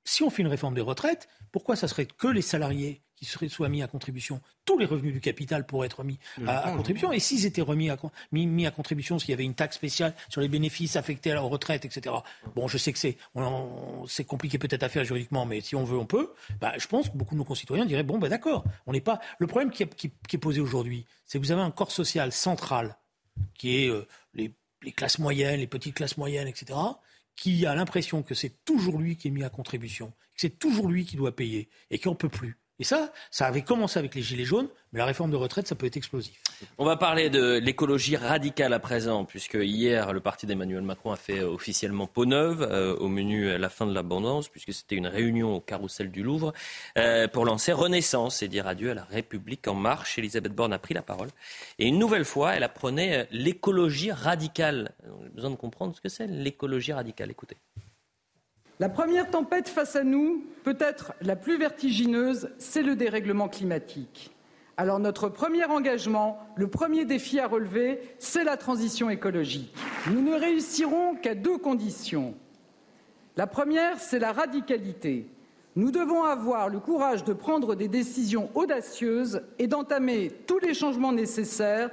[0.04, 3.48] si on fait une réforme des retraites, pourquoi ça serait que les salariés qui seraient
[3.48, 7.12] soit mis à contribution Tous les revenus du capital pourraient être mis à, contribution.
[7.12, 7.96] Et s'ils étaient remis à,
[8.32, 11.34] mis, mis à contribution, s'il y avait une taxe spéciale sur les bénéfices affectés à
[11.34, 12.14] la retraite, etc.
[12.54, 13.16] Bon, je sais que c'est,
[14.08, 16.32] c'est compliqué peut-être à faire juridiquement, mais si on veut, on peut.
[16.60, 19.20] Bah, je pense que beaucoup de nos concitoyens diraient bon, ben d'accord, on n'est pas.
[19.38, 22.32] Le problème qui est, qui, est posé aujourd'hui, c'est que vous avez un corps social
[22.32, 22.96] central
[23.54, 24.52] qui est euh, les,
[24.82, 26.74] les classes moyennes, les petites classes moyennes, etc
[27.36, 30.88] qui a l'impression que c'est toujours lui qui est mis à contribution, que c'est toujours
[30.88, 32.58] lui qui doit payer et qu'on ne peut plus.
[32.80, 35.76] Et ça, ça avait commencé avec les Gilets jaunes, mais la réforme de retraite, ça
[35.76, 36.40] peut être explosif.
[36.76, 41.16] On va parler de l'écologie radicale à présent, puisque hier, le parti d'Emmanuel Macron a
[41.16, 45.54] fait officiellement peau neuve euh, au menu La fin de l'abondance, puisque c'était une réunion
[45.54, 46.52] au carrousel du Louvre,
[46.98, 50.18] euh, pour lancer Renaissance et dire adieu à la République en marche.
[50.18, 51.28] Elisabeth Borne a pris la parole.
[51.78, 54.92] Et une nouvelle fois, elle apprenait euh, l'écologie radicale.
[55.06, 57.30] On a besoin de comprendre ce que c'est l'écologie radicale.
[57.30, 57.56] Écoutez.
[58.80, 64.32] La première tempête face à nous, peut-être la plus vertigineuse, c'est le dérèglement climatique.
[64.76, 69.72] Alors notre premier engagement, le premier défi à relever, c'est la transition écologique.
[70.10, 72.34] Nous ne réussirons qu'à deux conditions.
[73.36, 75.28] La première, c'est la radicalité.
[75.76, 81.12] Nous devons avoir le courage de prendre des décisions audacieuses et d'entamer tous les changements
[81.12, 81.90] nécessaires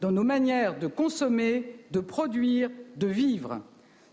[0.00, 3.60] dans nos manières de consommer, de produire, de vivre.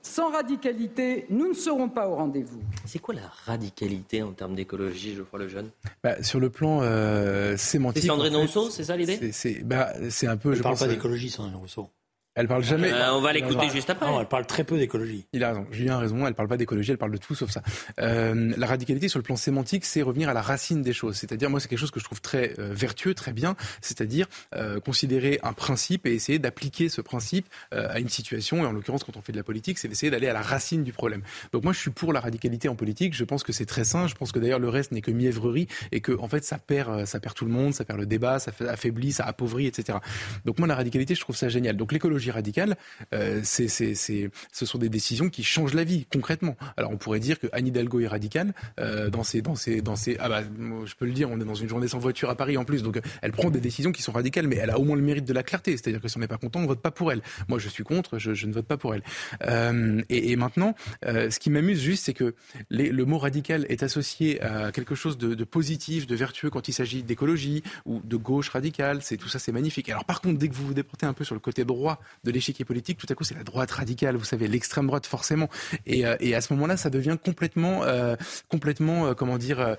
[0.02, 2.62] Sans radicalité, nous ne serons pas au rendez-vous.
[2.86, 5.70] C'est quoi la radicalité en termes d'écologie, je crois, le jeune
[6.04, 8.04] bah, Sur le plan euh, sémantique.
[8.04, 9.32] C'est Sandrine Rousseau, c'est ça l'idée?
[9.32, 10.54] C'est bah, un peu.
[10.54, 11.90] Je ne parle pas euh, d'écologie, Sandrine Rousseau.
[12.36, 12.92] Elle parle jamais.
[12.94, 14.06] Euh, on va l'écouter juste après.
[14.06, 15.26] Non, elle parle très peu d'écologie.
[15.34, 15.66] Il a raison.
[15.72, 16.28] Julien a raison.
[16.28, 16.92] Elle parle pas d'écologie.
[16.92, 17.62] Elle parle de tout sauf ça.
[18.00, 21.16] Euh, la radicalité sur le plan sémantique, c'est revenir à la racine des choses.
[21.16, 23.56] C'est-à-dire, moi, c'est quelque chose que je trouve très euh, vertueux, très bien.
[23.82, 28.64] C'est-à-dire euh, considérer un principe et essayer d'appliquer ce principe euh, à une situation.
[28.64, 30.84] Et en l'occurrence, quand on fait de la politique, c'est d'essayer d'aller à la racine
[30.84, 31.24] du problème.
[31.52, 33.16] Donc moi, je suis pour la radicalité en politique.
[33.16, 34.08] Je pense que c'est très sain.
[34.08, 37.06] Je pense que d'ailleurs le reste n'est que mièvrerie et que en fait, ça perd,
[37.06, 39.98] ça perd tout le monde, ça perd le débat, ça affaiblit, ça appauvrit, etc.
[40.46, 41.76] Donc moi, la radicalité, je trouve ça génial.
[41.76, 42.78] Donc l'écologie radicale.
[43.14, 46.56] Euh, c'est, ce sont des décisions qui changent la vie concrètement.
[46.78, 49.96] Alors on pourrait dire que Anne Hidalgo est radicale euh, dans ses, dans ses, dans
[49.96, 52.36] ses, ah bah, je peux le dire, on est dans une journée sans voiture à
[52.36, 54.84] Paris en plus, donc elle prend des décisions qui sont radicales, mais elle a au
[54.84, 56.82] moins le mérite de la clarté, c'est-à-dire que si on n'est pas content, on vote
[56.82, 57.22] pas pour elle.
[57.48, 59.04] Moi, je suis contre, je, ne vote pas pour elle.
[59.46, 62.36] Euh, et, maintenant, ce qui m'amuse juste, c'est que
[62.70, 66.74] le mot radical est associé à quelque chose de, de positif, de vertueux quand il
[66.74, 69.02] s'agit d'écologie ou de gauche radicale.
[69.02, 69.90] C'est tout ça, c'est magnifique.
[69.90, 72.32] Alors par contre, dès que vous vous déportez un peu sur le côté droit de
[72.32, 75.50] l'échiquier politique, tout à coup c'est la droite radicale, vous savez, l'extrême droite forcément.
[75.86, 78.16] Et, euh, à ce moment-là, ça devient complètement, euh,
[78.48, 79.78] complètement, euh, comment dire,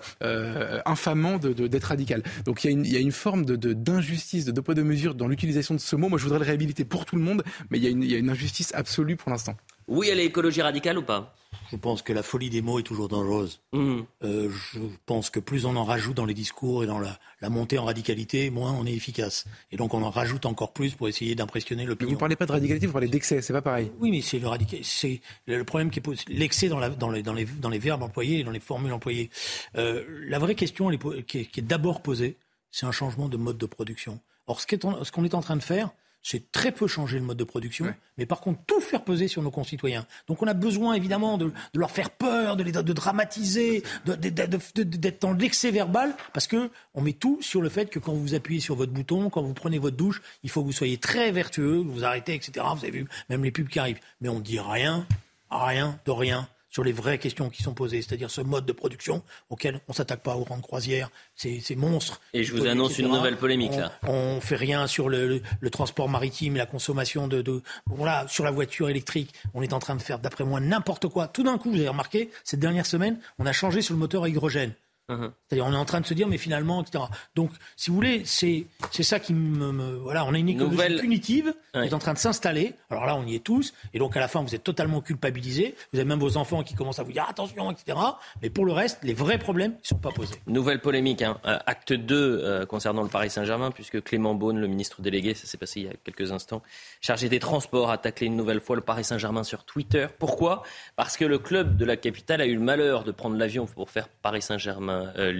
[0.84, 2.22] infamant d'être de, radical.
[2.44, 5.74] Donc il y a une, forme de d'injustice, de deux poids deux mesures dans l'utilisation
[5.74, 6.08] de ce mot.
[6.08, 8.18] Moi, je voudrais le réhabiliter pour tout le monde, mais il y il y a
[8.18, 9.56] une injustice absolue pour l'instant.
[9.88, 11.34] Oui, elle est écologie radicale ou pas?
[11.70, 13.60] Je pense que la folie des mots est toujours dangereuse.
[13.72, 14.00] Mmh.
[14.24, 17.18] Euh, je pense que plus on en rajoute dans les discours et dans la,
[17.48, 19.44] montée en radicalité, moins on est efficace.
[19.70, 22.10] Et donc on en rajoute encore plus pour essayer d'impressionner l'opinion.
[22.10, 23.90] Vous ne parlez pas de radicalité, vous parlez d'excès, c'est pas pareil.
[24.00, 24.48] Oui, mais c'est le
[24.82, 28.40] c'est le problème qui est l'excès dans, dans, les, dans, les, dans les verbes employés
[28.40, 29.30] et dans les formules employées.
[29.76, 30.90] Euh, la vraie question
[31.26, 32.36] qui est, qui est d'abord posée,
[32.70, 34.20] c'est un changement de mode de production.
[34.46, 35.90] Or, ce qu'on est en train de faire,
[36.22, 39.42] c'est très peu changer le mode de production, mais par contre tout faire peser sur
[39.42, 40.06] nos concitoyens.
[40.28, 45.32] Donc on a besoin évidemment de, leur faire peur, de les de dramatiser, d'être dans
[45.32, 48.74] l'excès verbal, parce que on met tout sur le fait que quand vous appuyez sur
[48.74, 51.88] votre bouton, quand vous prenez votre douche, il faut que vous soyez très vertueux, que
[51.88, 52.66] vous arrêtez, etc.
[52.76, 55.06] Vous avez vu même les pubs qui arrivent, mais on dit rien,
[55.50, 59.22] rien de rien sur les vraies questions qui sont posées, c'est-à-dire ce mode de production
[59.50, 62.20] auquel on s'attaque pas aux grandes croisières, ces, ces monstres.
[62.32, 63.92] Et je vous annonce une nouvelle polémique là.
[64.06, 68.88] On fait rien sur le, transport maritime, la consommation de, de voilà, sur la voiture
[68.88, 69.34] électrique.
[69.54, 71.28] On est en train de faire, d'après moi, n'importe quoi.
[71.28, 74.24] Tout d'un coup, vous avez remarqué, cette dernière semaine, on a changé sur le moteur
[74.24, 74.74] à hydrogène.
[75.48, 77.04] C'est-à-dire, on est en train de se dire, mais finalement, etc.
[77.34, 81.54] Donc, si vous voulez, c'est c'est ça qui me, voilà, on a une écologie punitive
[81.72, 82.74] qui est en train de s'installer.
[82.90, 85.74] Alors là, on y est tous, et donc à la fin, vous êtes totalement culpabilisés.
[85.92, 87.98] Vous avez même vos enfants qui commencent à vous dire attention, etc.
[88.42, 90.36] Mais pour le reste, les vrais problèmes ne sont pas posés.
[90.46, 91.38] Nouvelle polémique, hein.
[91.46, 95.46] Euh, acte 2 euh, concernant le Paris Saint-Germain, puisque Clément Beaune, le ministre délégué, ça
[95.46, 96.62] s'est passé il y a quelques instants,
[97.00, 100.06] chargé des transports, a taclé une nouvelle fois le Paris Saint-Germain sur Twitter.
[100.18, 100.62] Pourquoi?
[100.96, 103.90] Parce que le club de la capitale a eu le malheur de prendre l'avion pour
[103.90, 104.42] faire Paris
[105.16, 105.32] Euh,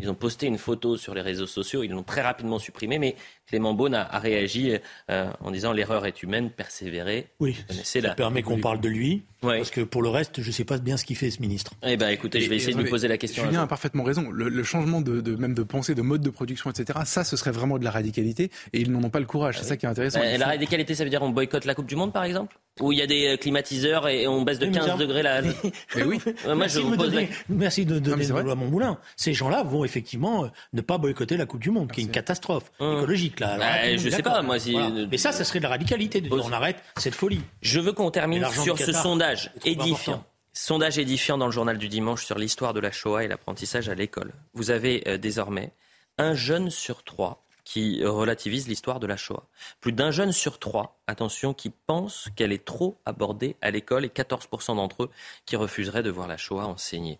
[0.00, 3.16] ils ont posté une photo sur les réseaux sociaux, ils l'ont très rapidement supprimée, mais
[3.46, 4.76] Clément Beaune a, réagi
[5.10, 7.28] euh, en disant l'erreur est humaine, persévérer.
[7.40, 10.64] Oui, ça permet qu'on parle de lui, parce que pour le reste, je ne sais
[10.64, 11.72] pas bien ce qu'il fait ce ministre.
[11.86, 13.44] Eh ben, écoutez, je vais essayer de lui poser la question.
[13.44, 14.30] Julien a parfaitement raison.
[14.30, 17.00] Le, changement de, même de pensée, de mode de production, etc.
[17.04, 19.56] Ça, ce serait vraiment de la radicalité, et ils n'en ont pas le courage.
[19.56, 20.20] C'est ah ça qui est intéressant.
[20.22, 22.58] Euh, la radicalité, ça veut dire on boycotte la Coupe du Monde, par exemple?
[22.80, 25.42] Où il y a des climatiseurs et on baisse de 15 degrés la.
[25.42, 26.20] Mais oui.
[26.44, 28.98] Moi, merci, je de donner, merci de donner le à mon moulin.
[29.16, 32.10] Ces gens-là vont effectivement euh, ne pas boycotter la Coupe du Monde, qui est une
[32.10, 32.98] catastrophe hum.
[32.98, 33.40] écologique.
[33.40, 33.58] Là.
[33.58, 34.58] Bah, je sais pas, moi.
[34.58, 34.76] Si...
[35.10, 36.20] Mais ça, ça serait de la radicalité.
[36.20, 37.40] De dire, on arrête cette folie.
[37.62, 39.27] Je veux qu'on termine sur ce sondage
[39.64, 40.24] édifiant.
[40.52, 43.94] Sondage édifiant dans le journal du dimanche sur l'histoire de la Shoah et l'apprentissage à
[43.94, 44.32] l'école.
[44.54, 45.72] Vous avez euh, désormais
[46.18, 49.46] un jeune sur trois qui relativise l'histoire de la Shoah.
[49.80, 54.08] Plus d'un jeune sur trois, attention, qui pense qu'elle est trop abordée à l'école et
[54.08, 55.10] 14% d'entre eux
[55.44, 57.18] qui refuseraient de voir la Shoah enseignée.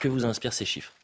[0.00, 0.94] Que vous inspirent ces chiffres?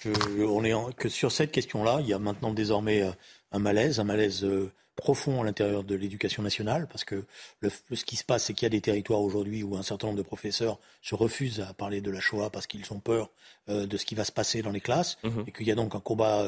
[0.00, 3.12] Que, on est que sur cette question-là, il y a maintenant désormais euh,
[3.52, 7.24] un malaise, un malaise euh, profond à l'intérieur de l'éducation nationale, parce que
[7.62, 10.18] ce qui se passe, c'est qu'il y a des territoires aujourd'hui où un certain nombre
[10.18, 13.30] de professeurs se refusent à parler de la Shoah parce qu'ils ont peur
[13.68, 15.44] euh, de ce qui va se passer dans les classes, mhm.
[15.46, 16.44] et qu'il y a donc un combat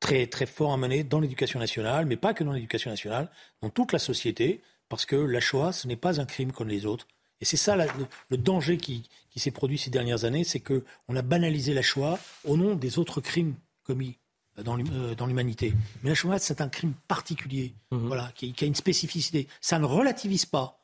[0.00, 3.30] très très fort à mener dans l'éducation nationale, mais pas que dans l'éducation nationale,
[3.62, 6.86] dans toute la société, parce que la Shoah, ce n'est pas un crime comme les
[6.86, 7.06] autres.
[7.40, 11.72] Et c'est ça le, danger qui, s'est produit ces dernières années, c'est qu'on a banalisé
[11.74, 13.54] la Shoah au nom des autres crimes
[13.84, 14.27] commis euh,
[14.62, 15.74] dans l'humanité.
[16.02, 18.06] Mais la Shoah, c'est un crime particulier, mhm.
[18.06, 19.48] voilà, qui, a une spécificité.
[19.60, 20.74] Ça ne relativise pas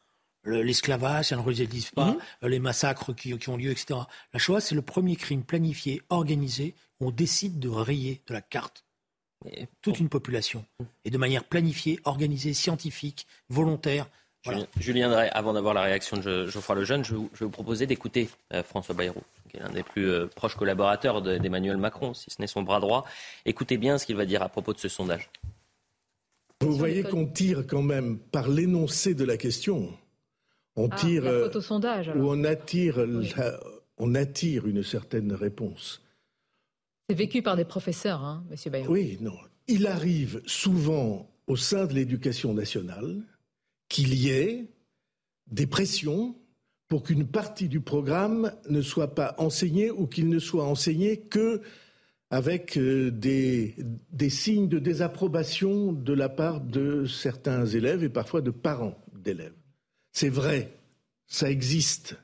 [0.46, 2.18] l'esclavage, ça ne relativise pas mhm.
[2.44, 4.00] euh, les massacres qui, ont lieu, etc.
[4.32, 8.42] La Shoah, c'est le premier crime planifié, organisé, où on décide de rayer de la
[8.42, 8.84] carte
[9.82, 10.64] toute une population,
[11.04, 14.08] et de manière planifiée, organisée, scientifique, volontaire.
[14.78, 18.28] Julien Drey, avant d'avoir la réaction de Geoffroy Lejeune, je, je vais vous proposer d'écouter
[18.52, 22.40] euh, François Bayrou, qui est l'un des plus euh, proches collaborateurs d'Emmanuel Macron, si ce
[22.40, 23.06] n'est son bras droit.
[23.46, 25.30] Écoutez bien ce qu'il va dire à propos de ce sondage.
[26.60, 29.92] Vous voyez qu'on tire quand même par l'énoncé de la question.
[30.76, 31.24] On ah, tire.
[31.24, 31.50] Euh,
[32.16, 32.98] ou on attire,
[33.98, 36.02] on attire une certaine réponse.
[37.08, 38.72] C'est vécu par des professeurs, hein, M.
[38.72, 38.92] Bayrou.
[38.92, 39.36] Oui, non.
[39.68, 43.22] Il arrive souvent au sein de l'éducation nationale
[43.88, 44.70] qu'il y ait
[45.46, 46.36] des pressions
[46.88, 51.60] pour qu'une partie du programme ne soit pas enseignée ou qu'il ne soit enseigné que
[52.30, 53.76] avec euh, des,
[54.10, 59.54] des, signes de désapprobation de la part de certains élèves et parfois de parents d'élèves.
[60.12, 60.72] C'est vrai,
[61.26, 62.16] ça existe.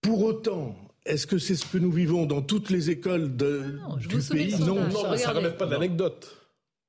[0.00, 4.18] Pour autant, est-ce que c'est ce que nous vivons dans toutes les écoles de, du
[4.18, 4.58] pays?
[4.60, 6.45] Non, non, ça ne relève pas de l'anecdote.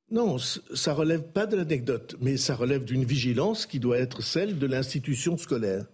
[0.09, 4.57] Non, ça relève pas de l'anecdote, mais ça relève d'une vigilance qui doit être celle
[4.57, 5.85] de l'institution scolaire.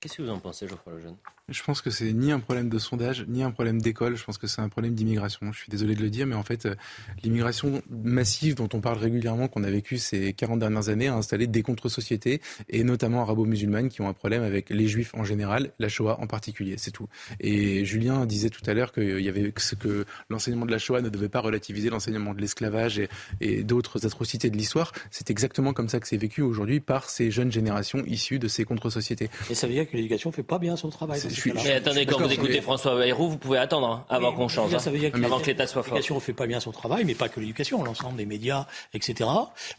[0.00, 1.16] Qu'est-ce que vous en pensez, Geoffroy Lejeune?
[1.48, 4.16] Je pense que c'est ni un problème de sondage, ni un problème d'école.
[4.16, 5.52] Je pense que c'est un problème d'immigration.
[5.52, 6.74] Je suis désolé de le dire, mais en fait, euh,
[7.22, 11.46] l'immigration massive dont on parle régulièrement, qu'on a vécu ces 40 dernières années, a installé
[11.46, 15.88] des contre-sociétés, et notamment arabo-musulmanes, qui ont un problème avec les juifs en général, la
[15.88, 16.74] Shoah en particulier.
[16.78, 17.08] C'est tout.
[17.38, 21.10] Et Julien disait tout à l'heure qu'il y avait que l'enseignement de la Shoah ne
[21.10, 23.08] devait pas relativiser l'enseignement de l'esclavage et,
[23.40, 24.90] et d'autres atrocités de l'histoire.
[25.12, 28.64] C'est exactement comme ça que c'est vécu aujourd'hui par ces jeunes générations issues de ces
[28.64, 29.30] contre-sociétés.
[29.48, 31.20] Et ça veut dire que l'éducation fait pas bien son travail.
[31.54, 34.78] Mais attendez, quand vous écoutez François Bayrou, vous pouvez attendre hein, avant qu'on change, hein,
[35.24, 35.94] avant que l'État soit fort.
[35.94, 39.30] L'éducation ne fait pas bien son travail, mais pas que l'éducation, l'ensemble des médias, etc.,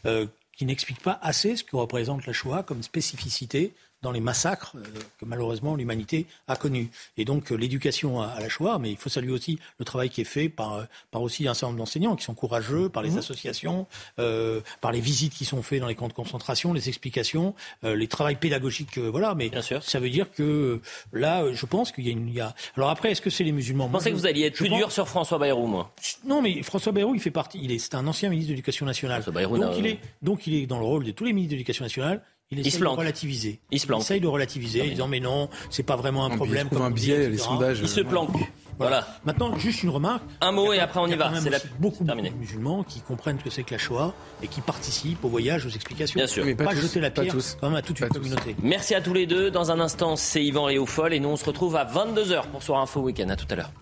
[0.06, 4.72] euh, qui n'explique pas assez ce que représente la Shoah comme spécificité dans les massacres
[4.76, 4.80] euh,
[5.18, 6.90] que malheureusement l'humanité a connus.
[7.16, 10.20] Et donc euh, l'éducation à, la Shoah, mais il faut saluer aussi le travail qui
[10.20, 13.10] est fait par, euh, par aussi un certain nombre d'enseignants qui sont courageux, par les
[13.10, 13.18] mmh.
[13.18, 13.86] associations,
[14.18, 17.96] euh, par les visites qui sont faites dans les camps de concentration, les explications, euh,
[17.96, 19.34] les travails pédagogiques, voilà.
[19.34, 19.82] Mais Bien sûr.
[19.82, 20.80] ça veut dire que
[21.12, 22.28] là, je pense qu'il y a une...
[22.28, 22.54] Il y a...
[22.76, 23.86] Alors après, est-ce que c'est les musulmans?
[23.86, 25.92] Vous pensez que vous alliez être plus dur sur François Bayrou, moi
[26.24, 27.58] Non, mais François Bayrou, il fait partie...
[27.62, 29.24] Il est, c'est un ancien ministre de l'Éducation nationale.
[29.32, 31.56] Bayrou, donc, il est, donc il est dans le rôle de tous les ministres de
[31.56, 33.60] l'Éducation nationale il essaye de relativiser.
[33.70, 34.00] Il, se planque.
[34.00, 36.68] il essaye de relativiser en disant mais non, c'est pas vraiment un problème.
[36.68, 37.80] Comme un biais, les sondages.
[37.80, 38.30] Il se planque.
[38.78, 39.06] Voilà.
[39.24, 40.22] Maintenant, juste une remarque.
[40.40, 41.32] Un mot et après on y, va.
[41.40, 41.58] C'est la...
[41.78, 45.28] beaucoup, de musulmans qui comprennent ce que c'est que la Shoah et qui participent au
[45.28, 46.16] voyage, aux explications.
[46.16, 46.44] Bien sûr.
[46.44, 47.56] Mais pas, jeter la pierre tous.
[47.60, 48.56] quand même à toute une communauté.
[48.62, 49.50] Merci à tous les deux.
[49.50, 52.80] Dans un instant, c'est Yvan Léofold et nous on se retrouve à 22h pour Soir
[52.80, 53.28] Info Week-end.
[53.28, 53.72] À tout à l'heure.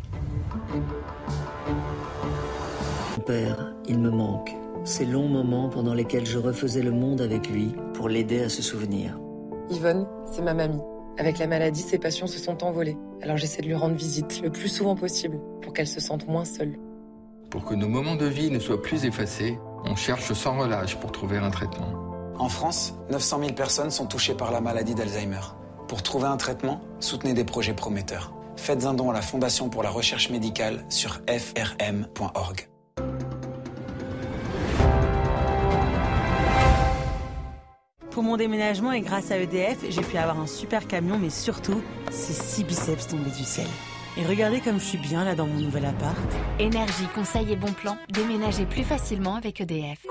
[3.27, 4.66] Père, il me manque.
[4.87, 8.63] Ces longs moments pendant lesquels je refaisais le monde avec lui pour l'aider à se
[8.63, 9.19] souvenir.
[9.69, 10.81] Yvonne, c'est ma mamie.
[11.19, 12.97] Avec la maladie, ses passions se sont envolées.
[13.21, 16.45] Alors j'essaie de lui rendre visite le plus souvent possible pour qu'elle se sente moins
[16.45, 16.79] seule.
[17.51, 21.11] Pour que nos moments de vie ne soient plus effacés, on cherche sans relâche pour
[21.11, 22.33] trouver un traitement.
[22.39, 25.41] En France, 900 000 personnes sont touchées par la maladie d'Alzheimer.
[25.89, 28.33] Pour trouver un traitement, soutenez des projets prometteurs.
[28.55, 32.69] Faites un don à la Fondation pour la recherche médicale sur frm.org.
[38.17, 41.83] Pour mon déménagement et grâce à EDF, j'ai pu avoir un super camion, mais surtout,
[42.11, 43.67] ces six biceps tombés du ciel.
[44.17, 46.17] Et regardez comme je suis bien là dans mon nouvel appart.
[46.59, 50.07] Énergie, conseil et bon plan, déménagez plus facilement avec EDF.